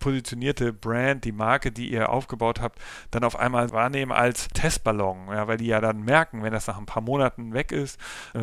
positionierte 0.01 0.73
Brand, 0.73 1.25
die 1.25 1.33
Marke, 1.33 1.71
die 1.71 1.93
ihr 1.93 2.09
aufgebaut 2.09 2.61
habt, 2.61 2.81
dann 3.13 3.23
auf 3.23 3.39
einmal 3.39 3.71
wahrnehmen 3.71 4.11
als 4.11 4.49
Testballon, 4.49 5.29
ja, 5.29 5.47
weil 5.47 5.59
die 5.59 5.67
ja 5.67 5.81
dann 5.81 6.03
merken, 6.03 6.43
wenn 6.43 6.53
das 6.53 6.67
nach 6.67 6.79
ein 6.79 6.87
paar 6.87 7.03
Monaten 7.03 7.53
weg 7.53 7.71
ist, 7.71 8.01
äh, 8.35 8.41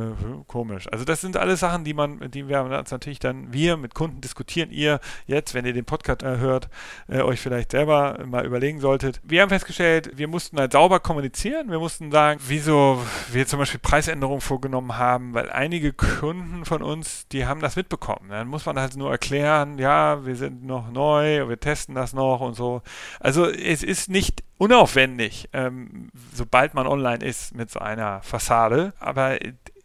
komisch. 0.47 0.87
Also 0.91 1.03
das 1.03 1.21
sind 1.21 1.35
alles 1.35 1.59
Sachen, 1.59 1.83
die 1.83 1.93
man, 1.93 2.31
die 2.31 2.47
wir 2.47 2.63
natürlich 2.63 3.19
dann 3.19 3.51
wir 3.51 3.77
mit 3.77 3.93
Kunden 3.93 4.21
diskutieren. 4.21 4.71
Ihr 4.71 4.99
jetzt, 5.25 5.53
wenn 5.53 5.65
ihr 5.65 5.73
den 5.73 5.85
Podcast 5.85 6.23
äh, 6.23 6.37
hört, 6.37 6.69
äh, 7.07 7.21
euch 7.21 7.41
vielleicht 7.41 7.71
selber 7.71 8.19
mal 8.25 8.45
überlegen 8.45 8.79
solltet. 8.79 9.19
Wir 9.23 9.41
haben 9.41 9.49
festgestellt, 9.49 10.11
wir 10.15 10.27
mussten 10.27 10.59
halt 10.59 10.71
sauber 10.71 10.99
kommunizieren. 10.99 11.69
Wir 11.69 11.79
mussten 11.79 12.11
sagen, 12.11 12.39
wieso 12.47 13.01
wir 13.31 13.47
zum 13.47 13.59
Beispiel 13.59 13.79
Preisänderungen 13.79 14.41
vorgenommen 14.41 14.97
haben, 14.97 15.33
weil 15.33 15.49
einige 15.49 15.93
Kunden 15.93 16.65
von 16.65 16.81
uns, 16.81 17.27
die 17.29 17.45
haben 17.45 17.61
das 17.61 17.75
mitbekommen. 17.75 18.29
Dann 18.29 18.47
muss 18.47 18.65
man 18.65 18.79
halt 18.79 18.95
nur 18.95 19.11
erklären, 19.11 19.79
ja, 19.79 20.25
wir 20.25 20.35
sind 20.35 20.63
noch 20.63 20.91
neu, 20.91 21.46
wir 21.49 21.59
testen 21.59 21.95
das 21.95 22.13
noch 22.13 22.41
und 22.41 22.55
so. 22.55 22.81
Also 23.19 23.49
es 23.49 23.83
ist 23.83 24.09
nicht 24.09 24.43
unaufwendig, 24.57 25.49
ähm, 25.53 26.09
sobald 26.33 26.73
man 26.73 26.87
online 26.87 27.23
ist 27.23 27.55
mit 27.55 27.69
so 27.69 27.79
einer 27.79 28.21
Fassade. 28.21 28.93
Aber 28.99 29.37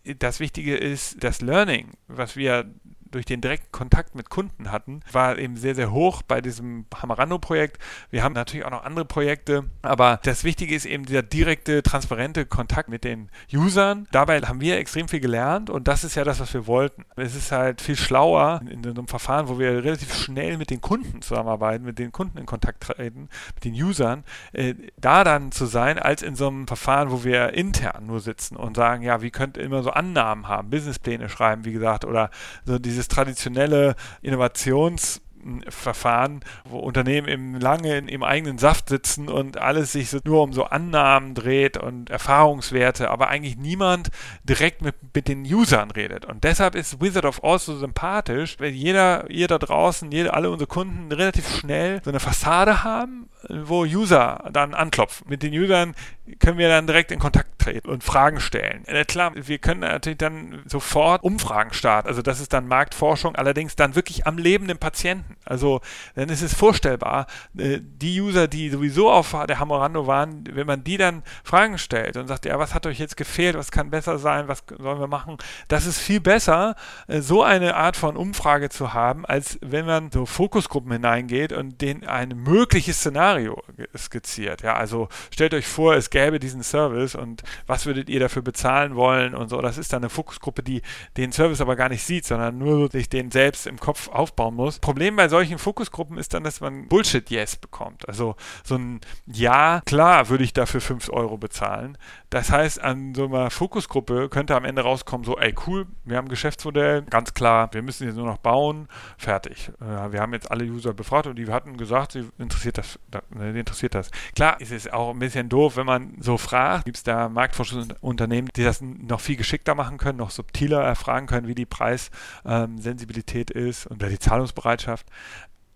das 0.05 0.41
Wichtige 0.41 0.77
ist 0.77 1.23
das 1.23 1.41
Learning, 1.41 1.93
was 2.09 2.37
wir 2.37 2.65
durch 3.13 3.25
den 3.25 3.41
direkten 3.41 3.71
Kontakt 3.71 4.15
mit 4.15 4.31
Kunden 4.31 4.73
hatten, 4.73 5.01
war 5.13 5.39
eben 5.39 5.57
sehr, 5.57 5.75
sehr 5.75 5.93
hoch 5.93 6.23
bei 6.23 6.41
diesem 6.41 6.87
Hamarando-Projekt. 6.95 7.79
Wir 8.11 8.23
haben 8.25 8.33
natürlich 8.33 8.67
auch 8.67 8.71
noch 8.71 8.85
andere 8.85 9.05
Projekte, 9.05 9.65
aber 9.83 10.19
das 10.25 10.45
Wichtige 10.45 10.75
ist 10.75 10.87
eben 10.87 11.05
dieser 11.05 11.23
direkte, 11.23 11.83
transparente 11.83 12.47
Kontakt 12.47 12.89
mit 12.89 13.05
den 13.05 13.31
Usern. 13.53 14.09
Dabei 14.11 14.41
haben 14.41 14.61
wir 14.61 14.79
extrem 14.79 15.09
viel 15.09 15.21
gelernt 15.21 15.71
und 15.71 15.89
das 15.89 16.05
ist 16.05 16.15
ja 16.15 16.25
das, 16.25 16.41
was 16.41 16.53
wir 16.55 16.67
wollten. 16.67 17.05
Es 17.17 17.35
ist 17.35 17.53
halt 17.53 17.81
viel 17.81 17.97
schlauer 17.97 18.63
in, 18.69 18.83
so 18.83 18.91
einem 18.91 19.09
Verfahren, 19.09 19.49
wo 19.49 19.59
wir 19.59 19.85
relativ 19.85 20.15
schnell 20.15 20.57
mit 20.57 20.71
den 20.71 20.81
Kunden 20.81 21.23
zusammenarbeiten, 21.23 21.85
mit 21.85 21.99
den 21.99 22.13
Kunden 22.13 22.39
in 22.39 22.47
Kontakt 22.47 22.83
treten, 22.83 23.29
mit 23.55 23.65
den 23.65 23.75
Usern, 23.75 24.25
äh, 24.53 24.75
da 24.97 25.25
dann 25.25 25.53
zu 25.53 25.67
sein, 25.67 25.99
als 25.99 26.23
in 26.23 26.35
so 26.35 26.49
einem 26.49 26.67
Verfahren, 26.67 27.11
wo 27.11 27.25
wir 27.25 27.55
intern 27.55 28.07
nur 28.07 28.21
sitzen 28.21 28.57
und 28.57 28.77
sagen, 28.77 29.03
ja, 29.03 29.23
wie 29.23 29.31
könnt 29.31 29.57
ihr 29.57 29.65
immer 29.65 29.83
so 29.83 29.91
Annahmen 29.91 30.49
haben, 30.49 30.71
Businesspläne 30.71 31.29
schreiben, 31.29 31.65
wie 31.65 31.73
gesagt, 31.73 32.05
oder 32.05 32.31
so 32.65 32.79
dieses 32.79 33.02
dieses 33.03 33.09
traditionelle 33.09 33.97
Innovations- 34.23 35.21
Verfahren, 35.69 36.39
wo 36.65 36.79
Unternehmen 36.79 37.27
eben 37.27 37.59
lange 37.59 37.99
in 37.99 38.23
eigenen 38.23 38.59
Saft 38.59 38.89
sitzen 38.89 39.29
und 39.29 39.59
alles 39.59 39.91
sich 39.91 40.09
so 40.09 40.21
nur 40.25 40.41
um 40.41 40.53
so 40.53 40.67
Annahmen 40.67 41.35
dreht 41.35 41.77
und 41.77 42.11
Erfahrungswerte, 42.11 43.11
aber 43.11 43.27
eigentlich 43.27 43.57
niemand 43.57 44.11
direkt 44.45 44.83
mit, 44.83 44.95
mit 45.13 45.27
den 45.27 45.43
Usern 45.43 45.91
redet. 45.91 46.27
Und 46.27 46.45
deshalb 46.45 46.77
ist 46.77 47.01
Wizard 47.01 47.25
of 47.25 47.43
Oz 47.43 47.65
so 47.65 47.77
sympathisch, 47.77 48.61
weil 48.61 48.71
jeder, 48.71 49.29
ihr 49.31 49.49
da 49.49 49.59
draußen, 49.59 50.13
jede, 50.13 50.33
alle 50.33 50.49
unsere 50.49 50.69
Kunden 50.69 51.11
relativ 51.11 51.49
schnell 51.49 52.01
so 52.05 52.11
eine 52.11 52.21
Fassade 52.21 52.85
haben, 52.85 53.29
wo 53.49 53.83
User 53.83 54.49
dann 54.53 54.75
anklopfen. 54.75 55.27
Mit 55.29 55.43
den 55.43 55.53
Usern 55.53 55.97
können 56.39 56.59
wir 56.59 56.69
dann 56.69 56.87
direkt 56.87 57.11
in 57.11 57.19
Kontakt 57.19 57.59
treten 57.59 57.89
und 57.89 58.05
Fragen 58.05 58.41
stellen. 58.41 58.85
Äh, 58.87 59.05
klar, 59.05 59.33
wir 59.35 59.59
können 59.59 59.81
natürlich 59.81 60.19
dann 60.19 60.63
sofort 60.67 61.23
Umfragen 61.23 61.73
starten. 61.73 62.09
Also 62.09 62.23
das 62.23 62.41
ist 62.41 62.53
dann 62.53 62.69
Marktforschung, 62.69 63.35
allerdings 63.35 63.77
dann 63.77 63.95
wirklich 63.97 64.27
am 64.27 64.39
lebenden 64.39 64.79
Patienten. 64.79 65.37
Also 65.45 65.81
dann 66.15 66.29
ist 66.29 66.43
es 66.43 66.55
vorstellbar, 66.55 67.27
äh, 67.59 67.81
die 67.83 68.21
User, 68.21 68.47
die 68.47 68.71
sowieso 68.71 69.11
auf 69.11 69.35
der 69.49 69.59
Hamorando 69.59 70.07
waren, 70.07 70.45
wenn 70.53 70.67
man 70.67 70.85
die 70.85 70.97
dann 70.97 71.23
Fragen 71.43 71.79
stellt 71.79 72.17
und 72.17 72.29
sagt, 72.29 72.45
ja, 72.45 72.59
was 72.59 72.75
hat 72.75 72.87
euch 72.87 72.99
jetzt 72.99 73.17
gefehlt, 73.17 73.57
was 73.57 73.73
kann 73.73 73.91
besser 73.91 74.19
sein, 74.19 74.47
was 74.47 74.65
sollen 74.79 75.01
wir 75.01 75.09
machen, 75.09 75.39
das 75.69 75.87
ist 75.87 75.99
viel 75.99 76.21
besser, 76.21 76.77
äh, 77.09 77.21
so 77.21 77.43
eine 77.43 77.75
Art 77.75 77.97
von 77.97 78.17
Umfrage 78.17 78.69
zu 78.69 78.95
haben, 78.95 79.27
als 79.27 79.59
wenn 79.61 79.87
man 79.87 80.13
so 80.13 80.27
Fokusgruppen 80.27 80.93
hineingeht 80.93 81.53
und 81.53 81.81
denen 81.81 82.05
ein 82.05 82.29
mögliches 82.29 82.99
Szenario 82.99 83.63
skizziert. 83.97 84.63
Ja, 84.63 84.75
also 84.75 85.09
stellt 85.33 85.55
euch 85.55 85.67
vor, 85.67 85.97
es 85.97 86.12
gäbe 86.13 86.39
diesen 86.39 86.63
Service 86.63 87.17
und 87.17 87.43
was 87.67 87.87
würdet 87.87 88.09
ihr 88.09 88.21
dafür 88.21 88.43
bezahlen 88.43 88.95
wollen 88.95 89.35
und 89.35 89.49
so. 89.49 89.61
Das 89.61 89.79
ist 89.79 89.93
dann 89.93 90.03
eine 90.03 90.11
Fokusgruppe, 90.11 90.63
die 90.63 90.83
den 91.17 91.33
Service 91.33 91.61
aber 91.61 91.75
gar 91.75 91.89
nicht 91.89 92.05
sieht, 92.05 92.25
sondern 92.25 92.59
nur 92.59 92.91
sich 92.91 93.09
den 93.09 93.33
selbst 93.33 93.67
im 93.67 93.81
Kopf 93.81 94.09
aufbauen 94.09 94.55
muss. 94.55 94.79
Problem 94.79 95.17
bei 95.17 95.29
solchen 95.29 95.59
Fokusgruppen 95.59 96.19
ist 96.19 96.35
dann, 96.35 96.45
dass 96.45 96.61
man 96.61 96.87
Bullshit-Yes 96.89 97.57
bekommt. 97.57 98.07
Also 98.09 98.37
so 98.63 98.77
ein 98.77 99.01
Ja, 99.27 99.81
klar 99.87 100.29
würde 100.29 100.45
ich 100.45 100.53
dafür 100.53 100.81
5 100.81 101.09
Euro 101.11 101.39
bezahlen. 101.39 101.97
Das 102.31 102.51
heißt, 102.51 102.83
an 102.83 103.15
so 103.15 103.27
einer 103.27 103.51
Fokusgruppe 103.51 104.29
könnte 104.29 104.55
am 104.55 104.65
Ende 104.65 104.83
rauskommen, 104.83 105.25
so, 105.25 105.39
ey, 105.39 105.55
cool, 105.67 105.87
wir 106.05 106.17
haben 106.17 106.27
ein 106.27 106.31
Geschäftsmodell, 106.31 107.03
ganz 107.03 107.35
klar, 107.35 107.73
wir 107.73 107.83
müssen 107.83 108.07
jetzt 108.07 108.17
nur 108.17 108.27
noch 108.27 108.39
bauen, 108.39 108.89
fertig. 109.17 109.71
Wir 109.79 110.21
haben 110.21 110.33
jetzt 110.33 110.51
alle 110.51 110.65
User 110.65 110.95
befragt 110.95 111.27
und 111.27 111.37
die 111.37 111.51
hatten 111.51 111.77
gesagt, 111.77 112.13
sie 112.13 112.29
interessiert 112.39 112.79
das, 112.79 112.99
ne, 113.31 113.59
interessiert 113.59 113.95
das. 113.95 114.11
Klar, 114.35 114.61
ist 114.61 114.73
es 114.73 114.91
auch 114.93 115.11
ein 115.11 115.19
bisschen 115.19 115.49
doof, 115.49 115.77
wenn 115.77 115.87
man 115.87 116.02
so 116.21 116.39
fragt, 116.39 116.85
gibt 116.85 116.97
es 116.97 117.03
da 117.03 117.29
Marktforschungsunternehmen, 117.29 118.51
die 118.55 118.65
das 118.65 118.81
noch 118.81 119.21
viel 119.21 119.37
geschickter 119.37 119.75
machen 119.75 119.99
können, 119.99 120.19
noch 120.19 120.31
subtiler 120.31 120.83
erfragen 120.83 121.27
können, 121.27 121.47
wie 121.47 121.55
die 121.55 121.67
Preissensibilität 121.67 123.51
ist 123.51 123.87
und 123.87 124.03
die 124.03 124.19
Zahlungsbereitschaft. 124.19 125.07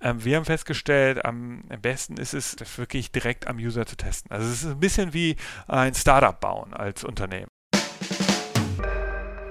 Ähm, 0.01 0.25
wir 0.25 0.37
haben 0.37 0.45
festgestellt, 0.45 1.25
am 1.25 1.65
besten 1.81 2.17
ist 2.19 2.35
es, 2.35 2.57
das 2.57 2.79
wirklich 2.79 3.11
direkt 3.13 3.47
am 3.47 3.57
User 3.57 3.87
zu 3.87 3.97
testen. 3.97 4.31
Also 4.31 4.47
es 4.47 4.63
ist 4.63 4.71
ein 4.71 4.81
bisschen 4.81 5.15
wie 5.15 5.37
ein 5.69 5.95
Startup 5.95 6.39
bauen 6.39 6.75
als 6.75 7.05
Unternehmen. 7.05 7.49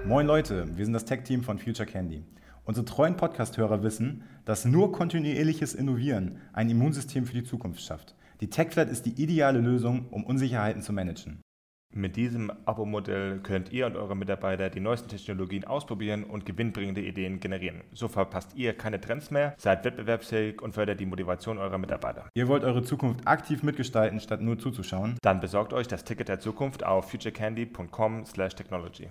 Moin 0.08 0.28
Leute, 0.28 0.66
wir 0.78 0.86
sind 0.86 0.94
das 0.94 1.06
Tech-Team 1.06 1.44
von 1.44 1.58
Future 1.58 1.88
Candy. 1.88 2.24
Unsere 2.64 2.86
treuen 2.86 3.16
Podcast-Hörer 3.16 3.84
wissen, 3.84 4.24
dass 4.46 4.66
nur 4.66 4.92
kontinuierliches 4.92 5.74
Innovieren 5.74 6.40
ein 6.54 6.70
Immunsystem 6.70 7.26
für 7.26 7.34
die 7.34 7.44
Zukunft 7.44 7.82
schafft. 7.82 8.15
Die 8.42 8.50
TechFlat 8.50 8.90
ist 8.90 9.06
die 9.06 9.22
ideale 9.22 9.60
Lösung, 9.60 10.08
um 10.10 10.26
Unsicherheiten 10.26 10.82
zu 10.82 10.92
managen. 10.92 11.42
Mit 11.94 12.18
diesem 12.18 12.52
Abo-Modell 12.66 13.40
könnt 13.40 13.72
ihr 13.72 13.86
und 13.86 13.96
eure 13.96 14.18
Mitarbeiter 14.18 14.70
die 14.70 14.82
neuesten 14.82 15.08
Technologien 15.08 15.64
ausprobieren 15.64 16.26
und 16.26 16.46
gewinnbringende 16.46 17.00
Ideen 17.00 17.40
generieren. 17.40 17.86
So 17.94 18.10
verpasst 18.10 18.58
ihr 18.58 18.74
keine 18.74 19.00
Trends 19.00 19.32
mehr, 19.32 19.56
seid 19.58 19.86
wettbewerbsfähig 19.86 20.62
und 20.62 20.74
fördert 20.74 21.00
die 21.00 21.06
Motivation 21.06 21.58
eurer 21.58 21.78
Mitarbeiter. 21.78 22.28
Ihr 22.34 22.50
wollt 22.50 22.66
eure 22.66 22.84
Zukunft 22.84 23.26
aktiv 23.26 23.64
mitgestalten, 23.64 24.20
statt 24.20 24.42
nur 24.42 24.60
zuzuschauen? 24.60 25.16
Dann 25.22 25.40
besorgt 25.40 25.72
euch 25.72 25.88
das 25.88 26.04
Ticket 26.04 26.28
der 26.28 26.42
Zukunft 26.42 26.86
auf 26.86 27.10
futurecandy.com/technology. 27.12 29.08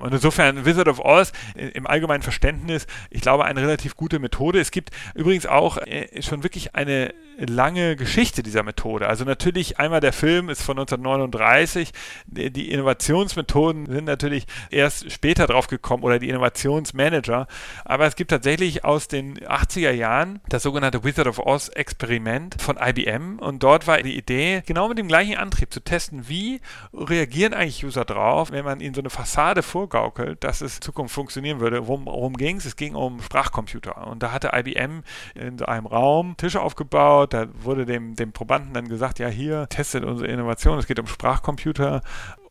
Und 0.00 0.12
insofern 0.12 0.64
Wizard 0.64 0.88
of 0.88 1.00
Oz 1.00 1.32
im 1.54 1.86
allgemeinen 1.86 2.22
Verständnis, 2.22 2.86
ich 3.10 3.20
glaube, 3.20 3.44
eine 3.44 3.60
relativ 3.60 3.96
gute 3.96 4.18
Methode. 4.18 4.60
Es 4.60 4.70
gibt 4.70 4.90
übrigens 5.14 5.46
auch 5.46 5.78
äh, 5.78 6.22
schon 6.22 6.42
wirklich 6.42 6.74
eine 6.74 7.14
lange 7.38 7.96
Geschichte 7.96 8.42
dieser 8.42 8.62
Methode. 8.62 9.06
Also 9.08 9.24
natürlich 9.24 9.78
einmal 9.78 10.00
der 10.00 10.12
Film 10.12 10.48
ist 10.48 10.62
von 10.62 10.78
1939. 10.78 11.92
Die 12.26 12.70
Innovationsmethoden 12.70 13.86
sind 13.86 14.04
natürlich 14.04 14.46
erst 14.70 15.10
später 15.10 15.46
drauf 15.46 15.68
gekommen 15.68 16.02
oder 16.02 16.18
die 16.18 16.28
Innovationsmanager. 16.28 17.46
Aber 17.84 18.06
es 18.06 18.16
gibt 18.16 18.30
tatsächlich 18.30 18.84
aus 18.84 19.08
den 19.08 19.38
80er 19.38 19.92
Jahren 19.92 20.40
das 20.48 20.64
sogenannte 20.64 21.04
Wizard 21.04 21.28
of 21.28 21.38
Oz 21.38 21.68
Experiment 21.68 22.60
von 22.60 22.76
IBM. 22.76 23.38
Und 23.38 23.62
dort 23.62 23.86
war 23.86 24.02
die 24.02 24.16
Idee, 24.16 24.62
genau 24.66 24.88
mit 24.88 24.98
dem 24.98 25.08
gleichen 25.08 25.36
Antrieb 25.36 25.72
zu 25.72 25.80
testen, 25.80 26.28
wie 26.28 26.60
reagieren 26.92 27.54
eigentlich 27.54 27.84
User 27.84 28.04
drauf, 28.04 28.50
wenn 28.50 28.64
man 28.64 28.80
ihnen 28.80 28.94
so 28.94 29.00
eine 29.00 29.10
Fassade 29.10 29.62
vorgaukelt, 29.62 30.42
dass 30.42 30.60
es 30.60 30.76
in 30.76 30.82
Zukunft 30.82 31.14
funktionieren 31.14 31.60
würde. 31.60 31.86
Worum, 31.86 32.06
worum 32.06 32.36
ging 32.36 32.56
es? 32.56 32.64
Es 32.64 32.76
ging 32.76 32.94
um 32.94 33.20
Sprachcomputer. 33.22 34.06
Und 34.08 34.22
da 34.22 34.32
hatte 34.32 34.50
IBM 34.54 35.02
in 35.34 35.62
einem 35.62 35.86
Raum 35.86 36.36
Tische 36.36 36.60
aufgebaut. 36.60 37.27
Da 37.32 37.46
wurde 37.62 37.86
dem, 37.86 38.14
dem 38.14 38.32
Probanden 38.32 38.74
dann 38.74 38.88
gesagt, 38.88 39.18
ja, 39.18 39.28
hier 39.28 39.68
testet 39.68 40.04
unsere 40.04 40.30
Innovation. 40.30 40.78
Es 40.78 40.86
geht 40.86 40.98
um 40.98 41.06
Sprachcomputer. 41.06 42.02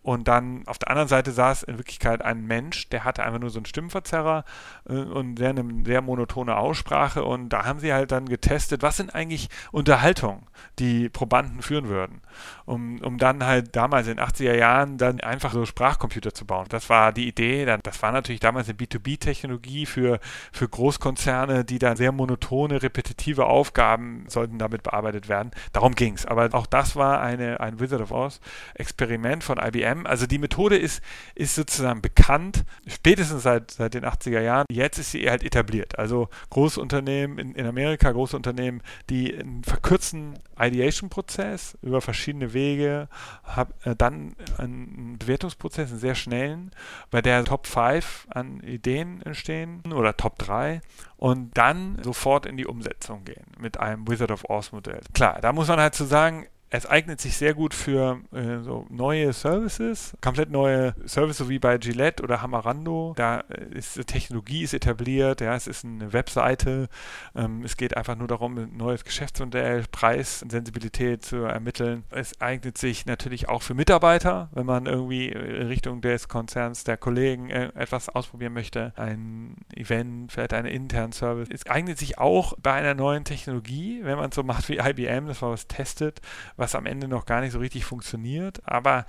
Und 0.07 0.29
dann 0.29 0.63
auf 0.67 0.77
der 0.77 0.89
anderen 0.89 1.09
Seite 1.09 1.33
saß 1.33 1.63
in 1.63 1.79
Wirklichkeit 1.79 2.21
ein 2.21 2.47
Mensch, 2.47 2.87
der 2.87 3.03
hatte 3.03 3.23
einfach 3.23 3.41
nur 3.41 3.49
so 3.49 3.59
einen 3.59 3.65
Stimmverzerrer 3.65 4.45
äh, 4.87 4.93
und 4.93 5.37
sehr, 5.37 5.49
eine 5.49 5.65
sehr 5.83 6.01
monotone 6.01 6.55
Aussprache. 6.55 7.25
Und 7.25 7.49
da 7.49 7.65
haben 7.65 7.81
sie 7.81 7.91
halt 7.91 8.13
dann 8.13 8.29
getestet, 8.29 8.83
was 8.83 8.95
sind 8.95 9.13
eigentlich 9.13 9.49
Unterhaltungen, 9.73 10.43
die 10.79 11.09
Probanden 11.09 11.61
führen 11.61 11.89
würden. 11.89 12.21
Um, 12.65 13.01
um 13.01 13.17
dann 13.17 13.45
halt 13.45 13.75
damals 13.75 14.07
in 14.07 14.15
den 14.15 14.25
80er 14.25 14.55
Jahren 14.55 14.97
dann 14.97 15.19
einfach 15.19 15.51
so 15.51 15.65
Sprachcomputer 15.65 16.33
zu 16.33 16.45
bauen. 16.45 16.67
Das 16.69 16.89
war 16.89 17.11
die 17.11 17.27
Idee. 17.27 17.65
Das 17.83 18.01
war 18.01 18.13
natürlich 18.13 18.39
damals 18.39 18.69
eine 18.69 18.77
B2B-Technologie 18.77 19.85
für, 19.85 20.21
für 20.53 20.69
Großkonzerne, 20.69 21.65
die 21.65 21.79
dann 21.79 21.97
sehr 21.97 22.13
monotone, 22.13 22.81
repetitive 22.81 23.45
Aufgaben 23.45 24.23
sollten 24.29 24.57
damit 24.57 24.83
bearbeitet 24.83 25.27
werden. 25.27 25.51
Darum 25.73 25.95
ging 25.95 26.13
es. 26.13 26.25
Aber 26.25 26.47
auch 26.53 26.65
das 26.65 26.95
war 26.95 27.19
eine, 27.19 27.59
ein 27.59 27.81
Wizard 27.81 28.01
of 28.01 28.11
Oz-Experiment 28.11 29.43
von 29.43 29.57
IBM 29.57 29.96
IBM. 29.97 30.07
Also 30.07 30.27
die 30.27 30.37
Methode 30.37 30.77
ist, 30.77 31.01
ist 31.35 31.55
sozusagen 31.55 32.01
bekannt, 32.01 32.65
spätestens 32.87 33.43
seit, 33.43 33.71
seit 33.71 33.93
den 33.93 34.05
80er 34.05 34.41
Jahren. 34.41 34.65
Jetzt 34.69 34.99
ist 34.99 35.11
sie 35.11 35.29
halt 35.29 35.43
etabliert. 35.43 35.97
Also 35.97 36.29
Großunternehmen 36.49 37.37
in, 37.37 37.55
in 37.55 37.65
Amerika, 37.65 38.11
große 38.11 38.35
Unternehmen, 38.35 38.81
die 39.09 39.35
einen 39.35 39.63
verkürzten 39.63 40.39
Ideation-Prozess 40.59 41.77
über 41.81 42.01
verschiedene 42.01 42.53
Wege, 42.53 43.07
hab, 43.43 43.73
äh, 43.85 43.95
dann 43.95 44.35
einen 44.57 45.17
Bewertungsprozess, 45.19 45.91
einen 45.91 45.99
sehr 45.99 46.15
schnellen, 46.15 46.71
bei 47.11 47.21
der 47.21 47.43
Top 47.45 47.67
5 47.67 48.27
an 48.29 48.59
Ideen 48.61 49.21
entstehen 49.21 49.81
oder 49.93 50.17
Top 50.17 50.37
3 50.39 50.81
und 51.17 51.57
dann 51.57 51.99
sofort 52.03 52.45
in 52.45 52.57
die 52.57 52.65
Umsetzung 52.65 53.23
gehen 53.25 53.45
mit 53.59 53.79
einem 53.79 54.07
Wizard 54.07 54.31
of 54.31 54.49
Oz 54.49 54.71
Modell. 54.71 55.01
Klar, 55.13 55.39
da 55.41 55.53
muss 55.53 55.67
man 55.67 55.79
halt 55.79 55.95
zu 55.95 56.03
so 56.03 56.09
sagen, 56.09 56.47
es 56.69 56.85
eignet 56.85 57.21
sich 57.21 57.37
sehr 57.37 57.53
gut 57.53 57.73
für 57.73 58.19
äh, 58.33 58.59
so 58.59 58.85
neue 58.89 59.31
Services, 59.31 60.17
komplett 60.21 60.51
neue 60.51 60.95
Services 61.05 61.47
wie 61.47 61.59
bei 61.59 61.77
Gillette 61.77 62.21
oder 62.21 62.41
Hamarando. 62.41 63.13
Da 63.15 63.39
äh, 63.41 63.77
ist 63.77 63.95
die 63.95 64.03
Technologie 64.03 64.63
ist 64.63 64.73
etabliert, 64.73 65.39
ja, 65.39 65.55
es 65.55 65.67
ist 65.67 65.85
eine 65.85 66.11
Webseite. 66.11 66.89
Ähm, 67.35 67.63
es 67.63 67.77
geht 67.77 67.95
einfach 67.95 68.17
nur 68.17 68.27
darum, 68.27 68.57
ein 68.57 68.75
neues 68.75 69.05
Geschäftsmodell, 69.05 69.85
Preissensibilität 69.91 71.23
zu 71.23 71.37
ermitteln. 71.37 72.03
Es 72.09 72.41
eignet 72.41 72.77
sich 72.77 73.05
natürlich 73.05 73.47
auch 73.47 73.61
für 73.61 73.73
Mitarbeiter, 73.73 74.49
wenn 74.51 74.65
man 74.65 74.87
irgendwie 74.87 75.29
in 75.29 75.67
Richtung 75.67 76.01
des 76.01 76.27
Konzerns, 76.27 76.83
der 76.83 76.97
Kollegen 76.97 77.49
äh, 77.49 77.71
etwas 77.75 78.09
ausprobieren 78.09 78.53
möchte. 78.53 78.91
Ein 78.97 79.55
Event, 79.73 80.33
vielleicht 80.33 80.53
einen 80.53 80.67
internen 80.67 81.13
Service. 81.13 81.47
Es 81.49 81.65
eignet 81.65 81.97
sich 81.97 82.17
auch 82.17 82.55
bei 82.61 82.73
einer 82.73 82.93
neuen 82.93 83.23
Technologie, 83.23 84.01
wenn 84.03 84.17
man 84.17 84.33
so 84.33 84.43
macht 84.43 84.67
wie 84.67 84.79
IBM, 84.79 85.27
dass 85.27 85.39
man 85.39 85.51
was 85.51 85.67
testet 85.67 86.19
was 86.57 86.75
am 86.75 86.85
Ende 86.85 87.07
noch 87.07 87.25
gar 87.25 87.41
nicht 87.41 87.53
so 87.53 87.59
richtig 87.59 87.85
funktioniert. 87.85 88.61
Aber 88.65 89.05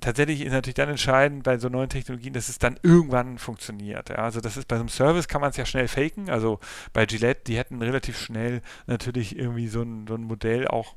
tatsächlich 0.00 0.40
ist 0.40 0.52
natürlich 0.52 0.74
dann 0.74 0.88
entscheidend 0.88 1.44
bei 1.44 1.58
so 1.58 1.68
neuen 1.68 1.90
Technologien, 1.90 2.32
dass 2.32 2.48
es 2.48 2.58
dann 2.58 2.78
irgendwann 2.82 3.38
funktioniert. 3.38 4.08
Ja. 4.08 4.16
Also 4.16 4.40
das 4.40 4.56
ist 4.56 4.66
bei 4.66 4.76
so 4.76 4.80
einem 4.80 4.88
Service 4.88 5.28
kann 5.28 5.40
man 5.40 5.50
es 5.50 5.56
ja 5.56 5.66
schnell 5.66 5.88
faken. 5.88 6.30
Also 6.30 6.58
bei 6.92 7.06
Gillette, 7.06 7.42
die 7.46 7.56
hätten 7.56 7.80
relativ 7.82 8.18
schnell 8.18 8.62
natürlich 8.86 9.38
irgendwie 9.38 9.68
so 9.68 9.82
ein, 9.82 10.06
so 10.08 10.14
ein 10.14 10.22
Modell 10.22 10.66
auch 10.66 10.96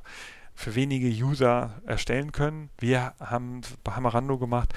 für 0.60 0.76
wenige 0.76 1.08
User 1.08 1.82
erstellen 1.86 2.34
können. 2.34 2.70
Wir 2.80 3.14
haben 3.20 3.62
Hamarando 3.90 4.38
gemacht, 4.38 4.74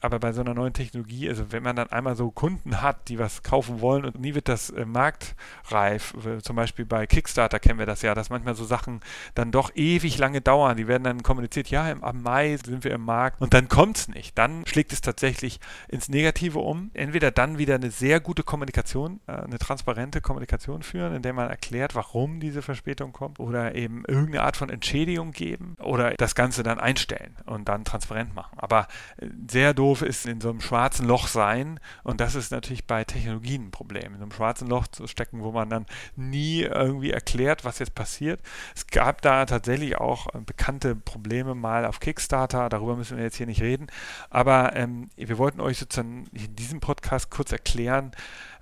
aber 0.00 0.20
bei 0.20 0.32
so 0.32 0.42
einer 0.42 0.54
neuen 0.54 0.72
Technologie, 0.72 1.28
also 1.28 1.50
wenn 1.50 1.64
man 1.64 1.74
dann 1.74 1.90
einmal 1.90 2.14
so 2.14 2.30
Kunden 2.30 2.80
hat, 2.80 3.08
die 3.08 3.18
was 3.18 3.42
kaufen 3.42 3.80
wollen 3.80 4.04
und 4.04 4.20
nie 4.20 4.34
wird 4.36 4.48
das 4.48 4.70
äh, 4.70 4.84
marktreif, 4.84 6.14
zum 6.42 6.54
Beispiel 6.54 6.84
bei 6.84 7.06
Kickstarter 7.06 7.58
kennen 7.58 7.80
wir 7.80 7.86
das 7.86 8.02
ja, 8.02 8.14
dass 8.14 8.30
manchmal 8.30 8.54
so 8.54 8.64
Sachen 8.64 9.00
dann 9.34 9.50
doch 9.50 9.74
ewig 9.74 10.18
lange 10.18 10.40
dauern. 10.40 10.76
Die 10.76 10.86
werden 10.86 11.02
dann 11.02 11.22
kommuniziert, 11.24 11.68
ja, 11.68 11.90
im, 11.90 12.04
am 12.04 12.22
Mai 12.22 12.56
sind 12.64 12.84
wir 12.84 12.92
im 12.92 13.04
Markt 13.04 13.40
und 13.40 13.54
dann 13.54 13.68
kommt 13.68 13.96
es 13.96 14.08
nicht. 14.08 14.38
Dann 14.38 14.64
schlägt 14.66 14.92
es 14.92 15.00
tatsächlich 15.00 15.58
ins 15.88 16.08
Negative 16.08 16.60
um. 16.60 16.92
Entweder 16.94 17.32
dann 17.32 17.58
wieder 17.58 17.74
eine 17.74 17.90
sehr 17.90 18.20
gute 18.20 18.44
Kommunikation, 18.44 19.18
äh, 19.26 19.32
eine 19.32 19.58
transparente 19.58 20.20
Kommunikation 20.20 20.84
führen, 20.84 21.16
in 21.16 21.22
der 21.22 21.32
man 21.32 21.50
erklärt, 21.50 21.96
warum 21.96 22.38
diese 22.38 22.62
Verspätung 22.62 23.12
kommt 23.12 23.40
oder 23.40 23.74
eben 23.74 24.04
irgendeine 24.06 24.44
Art 24.44 24.56
von 24.56 24.70
Entschädigung 24.70 25.23
Empfehlung 25.24 25.32
geben 25.32 25.76
oder 25.80 26.14
das 26.14 26.34
Ganze 26.34 26.62
dann 26.62 26.78
einstellen 26.78 27.36
und 27.46 27.68
dann 27.68 27.84
transparent 27.84 28.34
machen. 28.34 28.56
Aber 28.58 28.86
äh, 29.16 29.28
sehr 29.50 29.74
doof 29.74 30.02
ist 30.02 30.26
in 30.26 30.40
so 30.40 30.50
einem 30.50 30.60
schwarzen 30.60 31.06
Loch 31.06 31.28
sein 31.28 31.80
und 32.02 32.20
das 32.20 32.34
ist 32.34 32.52
natürlich 32.52 32.86
bei 32.86 33.04
Technologien 33.04 33.66
ein 33.66 33.70
Problem. 33.70 34.12
In 34.12 34.18
so 34.18 34.22
einem 34.22 34.32
schwarzen 34.32 34.68
Loch 34.68 34.86
zu 34.88 35.06
stecken, 35.06 35.42
wo 35.42 35.52
man 35.52 35.70
dann 35.70 35.86
nie 36.16 36.62
irgendwie 36.62 37.10
erklärt, 37.10 37.64
was 37.64 37.78
jetzt 37.78 37.94
passiert. 37.94 38.40
Es 38.74 38.86
gab 38.86 39.22
da 39.22 39.46
tatsächlich 39.46 39.96
auch 39.96 40.34
äh, 40.34 40.38
bekannte 40.44 40.94
Probleme 40.94 41.54
mal 41.54 41.86
auf 41.86 42.00
Kickstarter, 42.00 42.68
darüber 42.68 42.96
müssen 42.96 43.16
wir 43.16 43.24
jetzt 43.24 43.36
hier 43.36 43.46
nicht 43.46 43.62
reden, 43.62 43.86
aber 44.30 44.76
ähm, 44.76 45.10
wir 45.16 45.38
wollten 45.38 45.60
euch 45.60 45.78
sozusagen 45.78 46.26
in 46.32 46.54
diesem 46.56 46.80
Podcast 46.80 47.30
kurz 47.30 47.52
erklären, 47.52 48.12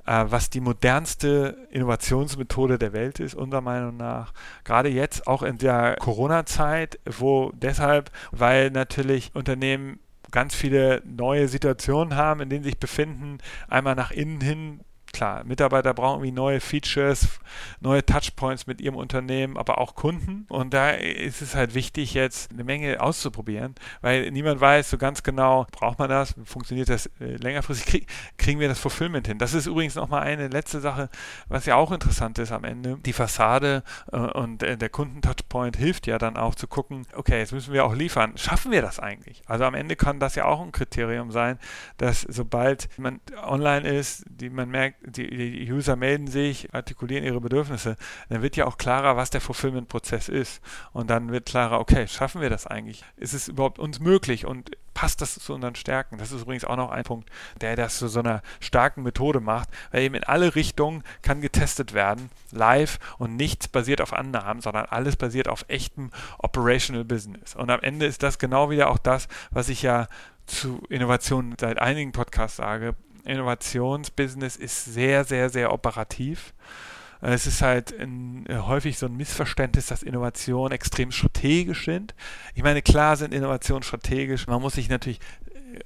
was 0.04 0.50
die 0.50 0.60
modernste 0.60 1.68
Innovationsmethode 1.70 2.78
der 2.78 2.92
Welt 2.92 3.20
ist, 3.20 3.34
unserer 3.34 3.60
Meinung 3.60 3.96
nach. 3.96 4.32
Gerade 4.64 4.88
jetzt 4.88 5.26
auch 5.26 5.42
in 5.42 5.58
der 5.58 5.96
Corona-Zeit, 5.96 6.98
wo 7.06 7.52
deshalb, 7.54 8.10
weil 8.30 8.70
natürlich 8.70 9.30
Unternehmen 9.34 10.00
ganz 10.30 10.54
viele 10.54 11.02
neue 11.04 11.46
Situationen 11.46 12.16
haben, 12.16 12.40
in 12.40 12.48
denen 12.48 12.64
sie 12.64 12.70
sich 12.70 12.80
befinden, 12.80 13.38
einmal 13.68 13.94
nach 13.94 14.10
innen 14.10 14.40
hin 14.40 14.80
Klar, 15.12 15.44
Mitarbeiter 15.44 15.92
brauchen 15.92 16.20
irgendwie 16.20 16.32
neue 16.32 16.60
Features, 16.60 17.28
neue 17.80 18.04
Touchpoints 18.04 18.66
mit 18.66 18.80
ihrem 18.80 18.96
Unternehmen, 18.96 19.58
aber 19.58 19.76
auch 19.76 19.94
Kunden. 19.94 20.46
Und 20.48 20.72
da 20.72 20.90
ist 20.90 21.42
es 21.42 21.54
halt 21.54 21.74
wichtig, 21.74 22.14
jetzt 22.14 22.50
eine 22.50 22.64
Menge 22.64 22.98
auszuprobieren, 22.98 23.74
weil 24.00 24.30
niemand 24.30 24.60
weiß 24.60 24.88
so 24.88 24.96
ganz 24.96 25.22
genau, 25.22 25.66
braucht 25.70 25.98
man 25.98 26.08
das, 26.08 26.34
funktioniert 26.44 26.88
das 26.88 27.06
äh, 27.20 27.36
längerfristig, 27.36 27.86
krieg, 27.86 28.06
kriegen 28.38 28.58
wir 28.58 28.68
das 28.68 28.78
Fulfillment 28.78 29.26
hin. 29.26 29.38
Das 29.38 29.52
ist 29.52 29.66
übrigens 29.66 29.96
nochmal 29.96 30.22
eine 30.22 30.48
letzte 30.48 30.80
Sache, 30.80 31.10
was 31.48 31.66
ja 31.66 31.76
auch 31.76 31.92
interessant 31.92 32.38
ist 32.38 32.50
am 32.50 32.64
Ende. 32.64 32.96
Die 33.04 33.12
Fassade 33.12 33.82
äh, 34.12 34.16
und 34.16 34.62
äh, 34.62 34.78
der 34.78 34.88
Kunden-Touchpoint 34.88 35.76
hilft 35.76 36.06
ja 36.06 36.16
dann 36.16 36.38
auch 36.38 36.54
zu 36.54 36.66
gucken, 36.66 37.06
okay, 37.14 37.38
jetzt 37.38 37.52
müssen 37.52 37.74
wir 37.74 37.84
auch 37.84 37.94
liefern. 37.94 38.32
Schaffen 38.36 38.72
wir 38.72 38.80
das 38.80 38.98
eigentlich? 38.98 39.42
Also 39.46 39.64
am 39.64 39.74
Ende 39.74 39.94
kann 39.94 40.20
das 40.20 40.36
ja 40.36 40.46
auch 40.46 40.62
ein 40.62 40.72
Kriterium 40.72 41.30
sein, 41.30 41.58
dass 41.98 42.22
sobald 42.22 42.88
man 42.98 43.20
online 43.44 43.86
ist, 43.86 44.24
die 44.28 44.48
man 44.48 44.70
merkt, 44.70 45.01
die, 45.04 45.28
die 45.28 45.72
User 45.72 45.96
melden 45.96 46.26
sich, 46.26 46.72
artikulieren 46.72 47.24
ihre 47.24 47.40
Bedürfnisse, 47.40 47.96
dann 48.28 48.42
wird 48.42 48.56
ja 48.56 48.66
auch 48.66 48.78
klarer, 48.78 49.16
was 49.16 49.30
der 49.30 49.40
Fulfillment-Prozess 49.40 50.28
ist. 50.28 50.60
Und 50.92 51.10
dann 51.10 51.32
wird 51.32 51.46
klarer, 51.46 51.80
okay, 51.80 52.06
schaffen 52.06 52.40
wir 52.40 52.50
das 52.50 52.66
eigentlich? 52.66 53.04
Ist 53.16 53.34
es 53.34 53.48
überhaupt 53.48 53.78
uns 53.78 54.00
möglich 54.00 54.46
und 54.46 54.70
passt 54.94 55.20
das 55.20 55.34
zu 55.34 55.54
unseren 55.54 55.74
Stärken? 55.74 56.18
Das 56.18 56.32
ist 56.32 56.42
übrigens 56.42 56.64
auch 56.64 56.76
noch 56.76 56.90
ein 56.90 57.04
Punkt, 57.04 57.30
der 57.60 57.76
das 57.76 57.98
zu 57.98 58.08
so 58.08 58.20
einer 58.20 58.42
starken 58.60 59.02
Methode 59.02 59.40
macht, 59.40 59.68
weil 59.90 60.02
eben 60.02 60.14
in 60.14 60.24
alle 60.24 60.54
Richtungen 60.54 61.02
kann 61.22 61.40
getestet 61.40 61.92
werden, 61.94 62.30
live 62.50 62.98
und 63.18 63.36
nichts 63.36 63.68
basiert 63.68 64.00
auf 64.00 64.12
Annahmen, 64.12 64.60
sondern 64.60 64.86
alles 64.86 65.16
basiert 65.16 65.48
auf 65.48 65.64
echtem 65.68 66.10
Operational 66.38 67.04
Business. 67.04 67.54
Und 67.54 67.70
am 67.70 67.80
Ende 67.80 68.06
ist 68.06 68.22
das 68.22 68.38
genau 68.38 68.70
wieder 68.70 68.90
auch 68.90 68.98
das, 68.98 69.28
was 69.50 69.68
ich 69.68 69.82
ja 69.82 70.06
zu 70.46 70.82
Innovation 70.88 71.54
seit 71.58 71.78
einigen 71.78 72.12
Podcasts 72.12 72.56
sage. 72.56 72.94
Innovationsbusiness 73.24 74.56
ist 74.56 74.84
sehr, 74.84 75.24
sehr, 75.24 75.50
sehr 75.50 75.72
operativ. 75.72 76.54
Es 77.20 77.46
ist 77.46 77.62
halt 77.62 77.96
ein, 77.98 78.46
äh, 78.48 78.56
häufig 78.56 78.98
so 78.98 79.06
ein 79.06 79.16
Missverständnis, 79.16 79.86
dass 79.86 80.02
Innovationen 80.02 80.72
extrem 80.72 81.12
strategisch 81.12 81.84
sind. 81.84 82.14
Ich 82.54 82.64
meine, 82.64 82.82
klar 82.82 83.16
sind 83.16 83.32
Innovationen 83.32 83.84
strategisch. 83.84 84.48
Man 84.48 84.60
muss 84.60 84.74
sich 84.74 84.88
natürlich 84.88 85.20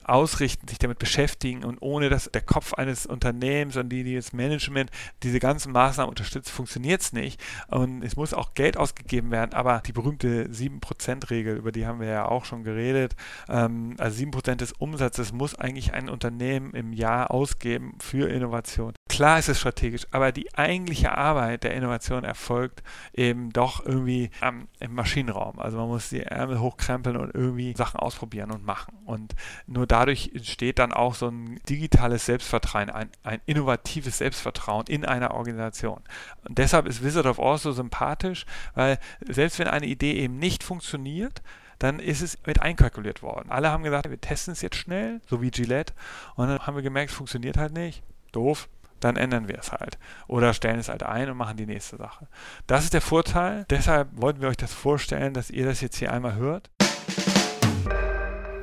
ausrichten, 0.09 0.69
sich 0.69 0.79
damit 0.79 0.99
beschäftigen 0.99 1.64
und 1.64 1.79
ohne 1.81 2.09
dass 2.09 2.31
der 2.33 2.42
Kopf 2.42 2.75
eines 2.75 3.07
Unternehmens 3.07 3.77
und 3.77 3.88
die, 3.88 4.05
die 4.05 4.14
das 4.14 4.33
Management 4.33 4.90
diese 5.23 5.40
ganzen 5.40 5.73
Maßnahmen 5.73 6.09
unterstützt, 6.09 6.51
funktioniert 6.51 7.03
es 7.03 7.12
nicht. 7.12 7.40
Und 7.69 8.03
es 8.03 8.16
muss 8.16 8.35
auch 8.35 8.55
Geld 8.55 8.77
ausgegeben 8.77 9.31
werden, 9.31 9.55
aber 9.55 9.83
die 9.87 9.92
berühmte 9.92 10.49
7%-Regel, 10.49 11.57
über 11.57 11.73
die 11.73 11.87
haben 11.87 12.01
wir 12.01 12.09
ja 12.09 12.27
auch 12.27 12.45
schon 12.45 12.64
geredet, 12.64 13.14
ähm, 13.49 13.95
also 13.99 14.23
7% 14.23 14.57
des 14.57 14.73
Umsatzes 14.73 15.33
muss 15.33 15.55
eigentlich 15.55 15.92
ein 15.92 16.09
Unternehmen 16.09 16.73
im 16.75 16.92
Jahr 16.92 17.31
ausgeben 17.31 17.95
für 18.01 18.29
Innovation. 18.29 18.92
Klar 19.09 19.38
ist 19.38 19.49
es 19.49 19.59
strategisch, 19.59 20.07
aber 20.11 20.33
die 20.33 20.55
eigentliche 20.55 21.16
Arbeit 21.16 21.64
der 21.64 21.75
Innovation 21.75 22.25
erfolgt 22.25 22.83
eben 23.12 23.51
doch 23.51 23.85
irgendwie 23.85 24.31
ähm, 24.42 24.69
im 24.81 24.95
Maschinenraum. 24.95 25.59
Also 25.59 25.79
man 25.79 25.88
muss 25.88 26.11
die 26.11 26.23
Ärmel 26.23 26.61
hochkrempeln 26.61 27.16
und 27.16 27.35
irgendwie 27.35 27.75
Sachen 27.77 27.99
ausprobieren 27.99 28.51
und 28.51 28.64
machen. 28.64 28.95
Und 29.05 29.35
nur 29.66 29.87
dadurch 29.96 30.30
entsteht 30.35 30.78
dann 30.78 30.92
auch 30.92 31.14
so 31.14 31.28
ein 31.28 31.59
digitales 31.70 32.26
Selbstvertrauen, 32.26 32.90
ein, 32.90 33.09
ein 33.22 33.40
innovatives 33.46 34.18
Selbstvertrauen 34.18 34.85
in 34.88 35.06
einer 35.06 35.32
Organisation. 35.32 36.02
Und 36.46 36.59
deshalb 36.59 36.87
ist 36.87 37.02
Wizard 37.02 37.24
of 37.24 37.38
Oz 37.38 37.62
so 37.62 37.72
sympathisch, 37.72 38.44
weil 38.74 38.98
selbst 39.26 39.59
wenn 39.59 39.68
eine 39.68 39.87
Idee 39.87 40.12
eben 40.12 40.38
nicht 40.38 40.62
funktioniert, 40.62 41.40
dann 41.78 41.98
ist 41.98 42.20
es 42.20 42.38
mit 42.46 42.61
einkalkuliert 42.61 43.22
worden. 43.22 43.50
Alle 43.50 43.70
haben 43.70 43.85
gesagt, 43.85 44.11
wir 44.11 44.20
testen 44.20 44.52
es 44.52 44.61
jetzt 44.61 44.76
schnell, 44.76 45.22
so 45.28 45.40
wie 45.40 45.50
Gillette, 45.50 45.94
und 46.35 46.48
dann 46.48 46.66
haben 46.66 46.76
wir 46.76 46.82
gemerkt, 46.82 47.11
es 47.11 47.16
funktioniert 47.16 47.56
halt 47.56 47.72
nicht. 47.72 48.02
Doof, 48.32 48.68
dann 49.00 49.16
ändern 49.16 49.48
wir 49.48 49.59
es 49.59 49.72
halt. 49.72 49.98
Oder 50.26 50.52
stellen 50.52 50.78
es 50.78 50.90
halt 50.90 51.04
ein 51.04 51.30
und 51.30 51.38
machen 51.38 51.56
die 51.56 51.66
nächste 51.66 51.96
Sache. 51.96 52.28
Das 52.66 52.85
ist 52.85 52.92
der 52.92 53.00
Vorteil. 53.00 53.64
Deshalb 53.70 54.09
wollten 54.12 54.42
wir 54.42 54.48
euch 54.48 54.56
das 54.59 54.74
vorstellen, 54.74 55.32
dass 55.32 55.50
ihr 55.50 55.64
das 55.64 55.80
jetzt 55.80 55.96
hier 55.96 56.12
einmal 56.12 56.35
hört. 56.35 56.70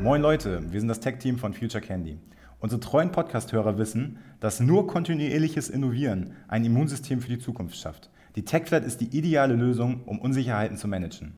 Moin 0.04 0.22
Leute, 0.22 0.62
wir 0.70 0.82
sind 0.82 0.90
das 0.90 1.00
Tech-Team 1.00 1.38
von 1.38 1.54
Future 1.54 1.82
Candy. 1.82 2.20
Unsere 2.60 2.82
treuen 2.82 3.14
Podcast-Hörer 3.14 3.78
wissen, 3.78 4.18
dass 4.42 4.60
nur 4.60 4.86
kontinuierliches 4.86 5.70
Innovieren 5.70 6.36
ein 6.50 6.66
Immunsystem 6.66 7.22
für 7.22 7.30
die 7.30 7.40
Zukunft 7.40 7.78
schafft. 7.78 8.10
Die 8.36 8.44
TechFlat 8.44 8.84
ist 8.84 9.00
die 9.00 9.18
ideale 9.18 9.54
Lösung, 9.54 10.04
um 10.04 10.20
Unsicherheiten 10.20 10.76
zu 10.76 10.90
managen. 10.90 11.38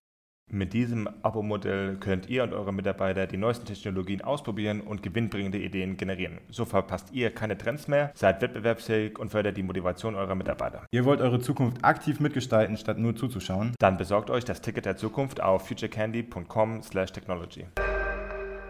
Mit 0.52 0.74
diesem 0.74 1.08
Abo-Modell 1.22 1.98
könnt 1.98 2.28
ihr 2.28 2.42
und 2.42 2.54
eure 2.54 2.74
Mitarbeiter 2.74 3.28
die 3.28 3.38
neuesten 3.38 3.68
Technologien 3.68 4.24
ausprobieren 4.24 4.82
und 4.82 5.04
gewinnbringende 5.04 5.60
Ideen 5.60 5.96
generieren. 5.96 6.40
So 6.50 6.66
verpasst 6.66 7.14
ihr 7.14 7.30
keine 7.30 7.60
Trends 7.60 7.88
mehr, 7.88 8.10
seid 8.16 8.42
wettbewerbsfähig 8.42 9.20
und 9.20 9.30
fördert 9.30 9.58
die 9.58 9.64
Motivation 9.64 10.16
eurer 10.16 10.34
Mitarbeiter. 10.34 10.88
Ihr 10.90 11.06
wollt 11.06 11.22
eure 11.22 11.40
Zukunft 11.40 11.84
aktiv 11.84 12.20
mitgestalten, 12.20 12.78
statt 12.78 12.98
nur 12.98 13.16
zuzuschauen? 13.16 13.76
Dann 13.78 13.98
besorgt 13.98 14.32
euch 14.32 14.44
das 14.44 14.62
Ticket 14.62 14.88
der 14.88 14.98
Zukunft 14.98 15.40
auf 15.40 15.68
futurecandy.com/technology. 15.68 17.68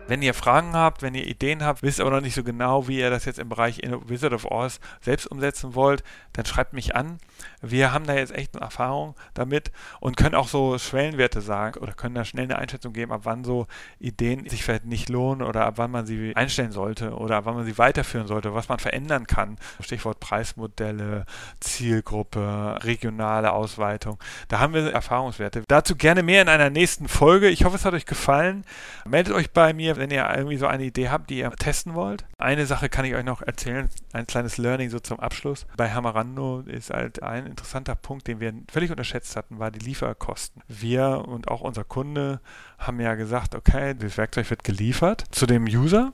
Wenn 0.08 0.22
ihr 0.22 0.36
Fragen 0.36 0.74
habt, 0.74 1.02
wenn 1.02 1.16
ihr 1.16 1.26
Ideen 1.26 1.64
habt, 1.64 1.82
wisst 1.82 2.00
aber 2.00 2.12
noch 2.12 2.22
nicht 2.22 2.36
so 2.36 2.44
genau, 2.44 2.88
wie 2.88 3.00
ihr 3.00 3.10
das 3.10 3.26
jetzt 3.26 3.40
im 3.40 3.50
Bereich 3.50 3.82
Wizard 4.06 4.34
of 4.34 4.46
Oz 4.46 4.80
selbst 5.02 5.26
umsetzen 5.26 5.74
wollt, 5.74 6.04
dann 6.34 6.46
schreibt 6.46 6.74
mich 6.74 6.96
an. 6.96 7.18
Wir 7.62 7.92
haben 7.92 8.06
da 8.06 8.14
jetzt 8.14 8.36
echt 8.36 8.56
eine 8.56 8.64
Erfahrung 8.64 9.16
damit 9.34 9.72
und 10.00 10.16
können 10.16 10.36
auch 10.36 10.48
so 10.48 10.78
Schwellenwerte 10.78 11.42
sagen 11.42 11.80
oder 11.80 11.94
können 11.94 12.14
da 12.14 12.24
schnell 12.24 12.46
eine 12.46 12.60
Einschätzung 12.60 12.94
geben, 12.94 13.12
ab 13.12 13.22
wann 13.24 13.44
so 13.44 13.66
Ideen 14.00 14.48
sich 14.48 14.64
vielleicht 14.64 14.86
nicht 14.86 15.10
lohnen 15.10 15.42
oder 15.42 15.66
ab 15.66 15.76
wann 15.78 15.90
man 15.90 16.06
sie 16.06 16.36
einstellen 16.36 16.72
sollte 16.72 17.16
oder 17.16 17.38
ab 17.38 17.46
wann 17.46 17.56
man 17.56 17.66
sie 17.66 17.80
weiterführen 17.80 18.28
sollte, 18.28 18.54
was 18.54 18.70
man 18.70 18.78
verändern 18.78 19.26
kann. 19.26 19.58
Stichwort 19.80 20.20
Preismodelle, 20.20 21.26
Zielgruppe, 21.60 22.78
regionale 22.84 23.54
Ausweitung. 23.54 24.20
Da 24.50 24.60
haben 24.60 24.76
wir 24.76 24.94
Erfahrungswerte. 24.94 25.64
Dazu 25.68 25.96
gerne 25.96 26.22
mehr 26.22 26.44
in 26.44 26.50
einer 26.50 26.70
nächsten 26.70 27.08
Folge. 27.08 27.50
Ich 27.50 27.66
hoffe, 27.66 27.76
es 27.76 27.86
hat 27.86 27.96
euch 27.96 28.06
gefallen. 28.06 28.66
Meldet 29.08 29.34
euch 29.34 29.52
bei 29.52 29.74
mir 29.74 29.95
wenn 29.98 30.12
ihr 30.12 30.30
irgendwie 30.36 30.58
so 30.58 30.68
eine 30.68 30.84
Idee 30.84 31.10
habt, 31.10 31.30
die 31.30 31.40
ihr 31.40 31.52
testen 31.52 31.94
wollt. 31.94 32.26
Eine 32.38 32.66
Sache 32.66 32.90
kann 32.90 33.06
ich 33.06 33.16
euch 33.16 33.24
noch 33.24 33.42
erzählen, 33.42 33.90
ein 34.14 34.28
kleines 34.28 34.58
Learning 34.58 34.90
so 34.90 35.00
zum 35.00 35.20
Abschluss. 35.20 35.66
Bei 35.78 35.92
Hamarando 35.92 36.62
ist 36.62 36.90
halt 36.90 37.24
ein 37.24 37.46
interessanter 37.46 37.96
Punkt, 37.96 38.28
den 38.28 38.40
wir 38.40 38.54
völlig 38.72 38.92
unterschätzt 38.92 39.36
hatten, 39.36 39.60
war 39.60 39.72
die 39.72 39.80
Lieferkosten. 39.80 40.62
Wir 40.68 41.24
und 41.28 41.48
auch 41.50 41.62
unser 41.62 41.84
Kunde 41.84 42.40
haben 42.78 43.00
ja 43.00 43.16
gesagt, 43.16 43.56
okay, 43.56 43.96
das 43.98 44.18
Werkzeug 44.18 44.50
wird 44.50 44.64
geliefert 44.64 45.26
zu 45.32 45.46
dem 45.46 45.66
User 45.66 46.14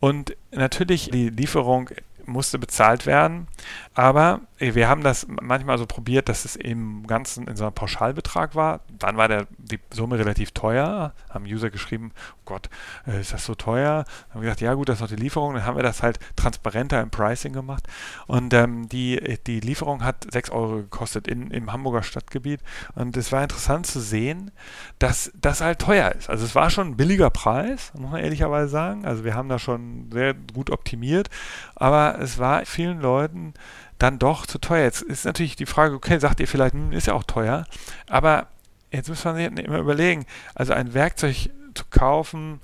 und 0.00 0.36
natürlich 0.50 1.10
die 1.10 1.30
Lieferung 1.30 1.90
musste 2.26 2.58
bezahlt 2.58 3.06
werden. 3.06 3.48
Aber 3.94 4.40
wir 4.70 4.88
haben 4.88 5.02
das 5.02 5.26
manchmal 5.28 5.76
so 5.76 5.86
probiert, 5.86 6.28
dass 6.28 6.44
es 6.44 6.54
im 6.54 7.06
Ganzen 7.06 7.48
in 7.48 7.56
so 7.56 7.64
einem 7.64 7.74
Pauschalbetrag 7.74 8.54
war. 8.54 8.80
Dann 8.96 9.16
war 9.16 9.26
der, 9.26 9.46
die 9.58 9.80
Summe 9.90 10.18
relativ 10.18 10.52
teuer. 10.52 11.14
Haben 11.30 11.44
User 11.46 11.70
geschrieben, 11.70 12.12
oh 12.36 12.42
Gott, 12.44 12.70
äh, 13.06 13.20
ist 13.20 13.32
das 13.32 13.44
so 13.44 13.54
teuer? 13.56 14.04
Dann 14.04 14.34
haben 14.34 14.40
wir 14.40 14.42
gesagt, 14.42 14.60
ja 14.60 14.74
gut, 14.74 14.88
das 14.88 14.96
ist 14.96 15.00
noch 15.00 15.08
die 15.08 15.16
Lieferung. 15.16 15.54
Dann 15.54 15.66
haben 15.66 15.76
wir 15.76 15.82
das 15.82 16.02
halt 16.02 16.20
transparenter 16.36 17.00
im 17.00 17.10
Pricing 17.10 17.52
gemacht. 17.52 17.88
Und 18.26 18.54
ähm, 18.54 18.88
die, 18.88 19.38
die 19.46 19.60
Lieferung 19.60 20.04
hat 20.04 20.26
6 20.30 20.50
Euro 20.50 20.76
gekostet 20.76 21.26
in, 21.26 21.50
im 21.50 21.72
Hamburger 21.72 22.04
Stadtgebiet. 22.04 22.60
Und 22.94 23.16
es 23.16 23.32
war 23.32 23.42
interessant 23.42 23.86
zu 23.86 24.00
sehen, 24.00 24.52
dass 25.00 25.32
das 25.34 25.60
halt 25.60 25.80
teuer 25.80 26.12
ist. 26.12 26.30
Also 26.30 26.44
es 26.44 26.54
war 26.54 26.70
schon 26.70 26.88
ein 26.88 26.96
billiger 26.96 27.30
Preis, 27.30 27.92
muss 27.98 28.12
man 28.12 28.22
ehrlicherweise 28.22 28.68
sagen. 28.68 29.04
Also 29.06 29.24
wir 29.24 29.34
haben 29.34 29.48
da 29.48 29.58
schon 29.58 30.08
sehr 30.12 30.34
gut 30.34 30.70
optimiert. 30.70 31.30
Aber 31.74 32.20
es 32.20 32.38
war 32.38 32.64
vielen 32.64 33.00
Leuten 33.00 33.54
dann 34.02 34.18
doch 34.18 34.46
zu 34.46 34.58
teuer. 34.58 34.84
Jetzt 34.84 35.02
ist 35.02 35.24
natürlich 35.24 35.56
die 35.56 35.66
Frage, 35.66 35.94
okay, 35.94 36.18
sagt 36.18 36.40
ihr 36.40 36.48
vielleicht, 36.48 36.74
hm, 36.74 36.92
ist 36.92 37.06
ja 37.06 37.14
auch 37.14 37.24
teuer, 37.24 37.64
aber 38.08 38.48
jetzt 38.90 39.08
muss 39.08 39.24
man 39.24 39.36
sich 39.36 39.46
immer 39.46 39.78
überlegen, 39.78 40.26
also 40.54 40.72
ein 40.72 40.94
Werkzeug 40.94 41.50
zu 41.74 41.84
kaufen, 41.90 42.60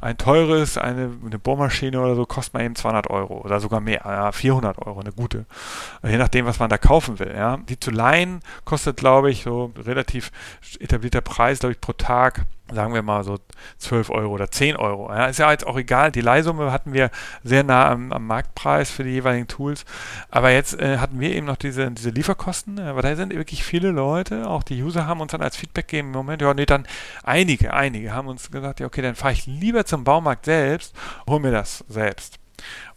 ein 0.00 0.18
teures, 0.18 0.76
eine, 0.78 1.10
eine 1.24 1.38
Bohrmaschine 1.38 2.00
oder 2.00 2.14
so, 2.14 2.26
kostet 2.26 2.54
man 2.54 2.64
eben 2.64 2.76
200 2.76 3.08
Euro 3.10 3.40
oder 3.40 3.60
sogar 3.60 3.80
mehr, 3.80 4.02
ja, 4.04 4.30
400 4.30 4.78
Euro, 4.86 5.00
eine 5.00 5.12
gute. 5.12 5.46
Je 6.02 6.18
nachdem, 6.18 6.46
was 6.46 6.58
man 6.58 6.68
da 6.68 6.78
kaufen 6.78 7.18
will. 7.18 7.34
Ja. 7.34 7.56
Die 7.56 7.80
zu 7.80 7.90
leihen 7.90 8.40
kostet, 8.64 8.98
glaube 8.98 9.30
ich, 9.30 9.42
so 9.42 9.72
relativ 9.76 10.30
etablierter 10.78 11.22
Preis, 11.22 11.60
glaube 11.60 11.72
ich, 11.72 11.80
pro 11.80 11.92
Tag 11.94 12.44
sagen 12.72 12.94
wir 12.94 13.02
mal 13.02 13.22
so 13.24 13.38
12 13.78 14.10
Euro 14.10 14.32
oder 14.32 14.50
10 14.50 14.76
Euro. 14.76 15.12
Ja, 15.12 15.26
ist 15.26 15.38
ja 15.38 15.50
jetzt 15.50 15.66
auch 15.66 15.76
egal. 15.76 16.10
Die 16.12 16.20
Leihsumme 16.20 16.72
hatten 16.72 16.92
wir 16.92 17.10
sehr 17.44 17.62
nah 17.62 17.90
am, 17.90 18.12
am 18.12 18.26
Marktpreis 18.26 18.90
für 18.90 19.04
die 19.04 19.10
jeweiligen 19.10 19.46
Tools. 19.46 19.84
Aber 20.30 20.50
jetzt 20.50 20.78
äh, 20.80 20.98
hatten 20.98 21.20
wir 21.20 21.30
eben 21.30 21.46
noch 21.46 21.56
diese, 21.56 21.90
diese 21.90 22.10
Lieferkosten. 22.10 22.78
Aber 22.80 23.02
da 23.02 23.14
sind 23.16 23.34
wirklich 23.34 23.64
viele 23.64 23.90
Leute, 23.90 24.48
auch 24.48 24.62
die 24.62 24.82
User 24.82 25.06
haben 25.06 25.20
uns 25.20 25.32
dann 25.32 25.42
als 25.42 25.56
Feedback 25.56 25.88
gegeben, 25.88 26.08
im 26.08 26.14
Moment, 26.14 26.42
ja, 26.42 26.54
nee, 26.54 26.66
dann 26.66 26.86
einige, 27.22 27.72
einige 27.72 28.12
haben 28.12 28.28
uns 28.28 28.50
gesagt, 28.50 28.80
ja, 28.80 28.86
okay, 28.86 29.02
dann 29.02 29.14
fahre 29.14 29.32
ich 29.32 29.46
lieber 29.46 29.84
zum 29.84 30.04
Baumarkt 30.04 30.46
selbst, 30.46 30.94
hol 31.28 31.40
mir 31.40 31.52
das 31.52 31.84
selbst. 31.88 32.38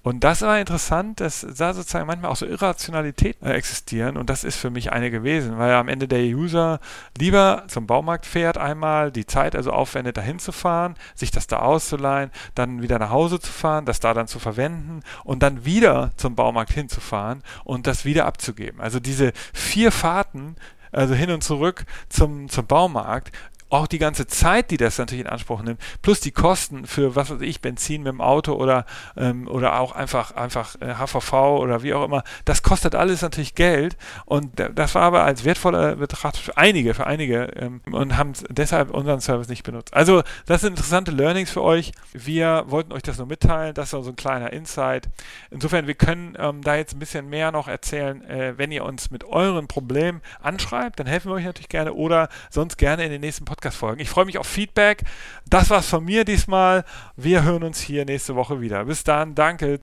Und 0.10 0.24
das 0.24 0.42
war 0.42 0.60
interessant, 0.60 1.20
dass 1.20 1.46
da 1.56 1.72
sozusagen 1.72 2.08
manchmal 2.08 2.32
auch 2.32 2.36
so 2.36 2.48
Irrationalität 2.48 3.38
äh, 3.44 3.52
existieren 3.52 4.18
und 4.18 4.28
das 4.28 4.44
ist 4.44 4.56
für 4.56 4.72
mich 4.72 4.92
eine 4.92 5.12
gewesen, 5.12 5.60
weil 5.60 5.72
am 5.74 5.88
Ende 5.88 6.08
der 6.08 6.24
User 6.24 6.80
lieber 7.16 7.66
zum 7.68 7.86
Baumarkt 7.86 8.26
fährt 8.26 8.58
einmal, 8.58 9.12
die 9.12 9.28
Zeit 9.28 9.56
also 9.56 9.72
aufwendet, 9.72 10.18
dahin 10.18 10.40
zu 10.40 10.52
fahren, 10.52 10.96
sich 11.14 11.30
das 11.30 11.46
da 11.46 11.60
auszuleihen, 11.60 12.32
dann 12.56 12.82
wieder 12.82 12.98
nach 12.98 13.12
Hause 13.12 13.40
zu 13.40 13.52
fahren, 13.52 13.86
das 13.86 14.00
da 14.00 14.16
dann 14.16 14.28
zu 14.28 14.40
verwenden 14.40 15.02
und 15.26 15.44
dann 15.44 15.64
wieder 15.64 16.10
zum 16.18 16.34
Baumarkt 16.34 16.74
hinzufahren 16.74 17.44
und 17.64 17.86
das 17.86 18.04
wieder 18.04 18.26
abzugeben. 18.26 18.82
Also 18.82 19.00
diese 19.00 19.32
vier 19.54 19.92
Fahrten 19.92 20.56
also 20.92 21.14
hin 21.14 21.30
und 21.30 21.44
zurück 21.44 21.86
zum, 22.10 22.50
zum 22.50 22.66
Baumarkt, 22.66 23.32
auch 23.70 23.88
die 23.88 24.00
ganze 24.00 24.28
Zeit, 24.28 24.72
die 24.72 24.78
das 24.78 24.98
natürlich 24.98 25.26
in 25.26 25.32
Anspruch 25.32 25.62
nimmt, 25.62 25.80
plus 26.02 26.20
die 26.20 26.32
Kosten 26.32 26.86
für, 26.88 27.16
was 27.16 27.30
weiß 27.30 27.42
ich, 27.42 27.62
Benzin 27.62 28.04
mit 28.04 28.12
dem 28.12 28.22
Auto 28.22 28.54
oder, 28.54 28.86
ähm, 29.16 29.48
oder 29.48 29.80
auch 29.80 29.92
einfach, 29.92 30.36
einfach 30.36 30.76
äh, 30.82 30.96
HVV 30.96 31.34
oder 31.60 31.84
wie 31.84 31.94
auch 31.94 32.04
immer, 32.04 32.24
das 32.46 32.64
kostet 32.64 32.96
alles 32.96 33.22
natürlich 33.22 33.54
Geld 33.54 33.96
und 34.26 34.60
das 34.74 34.96
war 34.96 35.04
aber 35.04 35.24
als 35.24 35.46
wertvoller 35.46 35.98
Betracht 35.98 36.38
für 36.38 36.58
einige, 36.58 36.94
für 36.94 37.06
einige 37.06 37.44
ähm, 37.56 37.82
und 37.92 38.18
haben 38.18 38.34
deshalb 38.50 38.90
unseren 38.90 39.22
Service 39.22 39.50
nicht 39.50 39.64
benutzt. 39.64 39.94
Also 39.94 40.24
das 40.48 40.62
sind 40.62 40.72
interessante 40.72 41.12
Learnings 41.12 41.52
für 41.52 41.62
euch. 41.62 41.92
Wir 42.14 42.64
wollten 42.68 42.92
euch 42.92 43.04
das 43.04 43.18
nur 43.18 43.28
mitteilen, 43.28 43.76
das 43.76 43.94
war 43.94 44.02
so 44.02 44.10
ein 44.10 44.16
kleiner 44.16 44.52
Insight. 44.52 45.10
Insofern, 45.52 45.86
wir 45.86 45.96
können 45.96 46.36
ähm, 46.40 46.62
da 46.64 46.76
jetzt 46.76 46.96
ein 46.96 47.00
bisschen 47.00 47.30
mehr 47.30 47.52
noch 47.52 47.68
erzählen, 47.68 48.24
äh, 48.26 48.58
wenn 48.58 48.72
ihr 48.72 48.84
uns 48.84 49.12
mit 49.12 49.26
euren 49.26 49.68
Problemen 49.68 50.22
anschreibt, 50.42 51.00
dann 51.00 51.08
helfen 51.08 51.30
wir 51.30 51.36
euch 51.36 51.46
natürlich 51.46 51.70
gerne 51.70 51.94
oder 51.94 52.30
sonst 52.50 52.78
gerne 52.78 53.06
in 53.06 53.12
den 53.12 53.22
nächsten 53.22 53.46
Podcast 53.46 53.59
Podcast-Folgen. 53.60 54.00
Ich 54.00 54.10
freue 54.10 54.24
mich 54.26 54.38
auf 54.38 54.48
Feedback. 54.48 55.04
Das 55.46 55.70
war's 55.70 55.90
von 55.90 56.06
mir 56.06 56.24
diesmal. 56.24 56.86
Wir 57.18 57.44
hören 57.44 57.64
uns 57.64 57.82
hier 57.82 58.06
nächste 58.06 58.36
Woche 58.36 58.62
wieder. 58.62 58.86
Bis 58.86 59.04
dann. 59.04 59.36
Danke. 59.36 59.82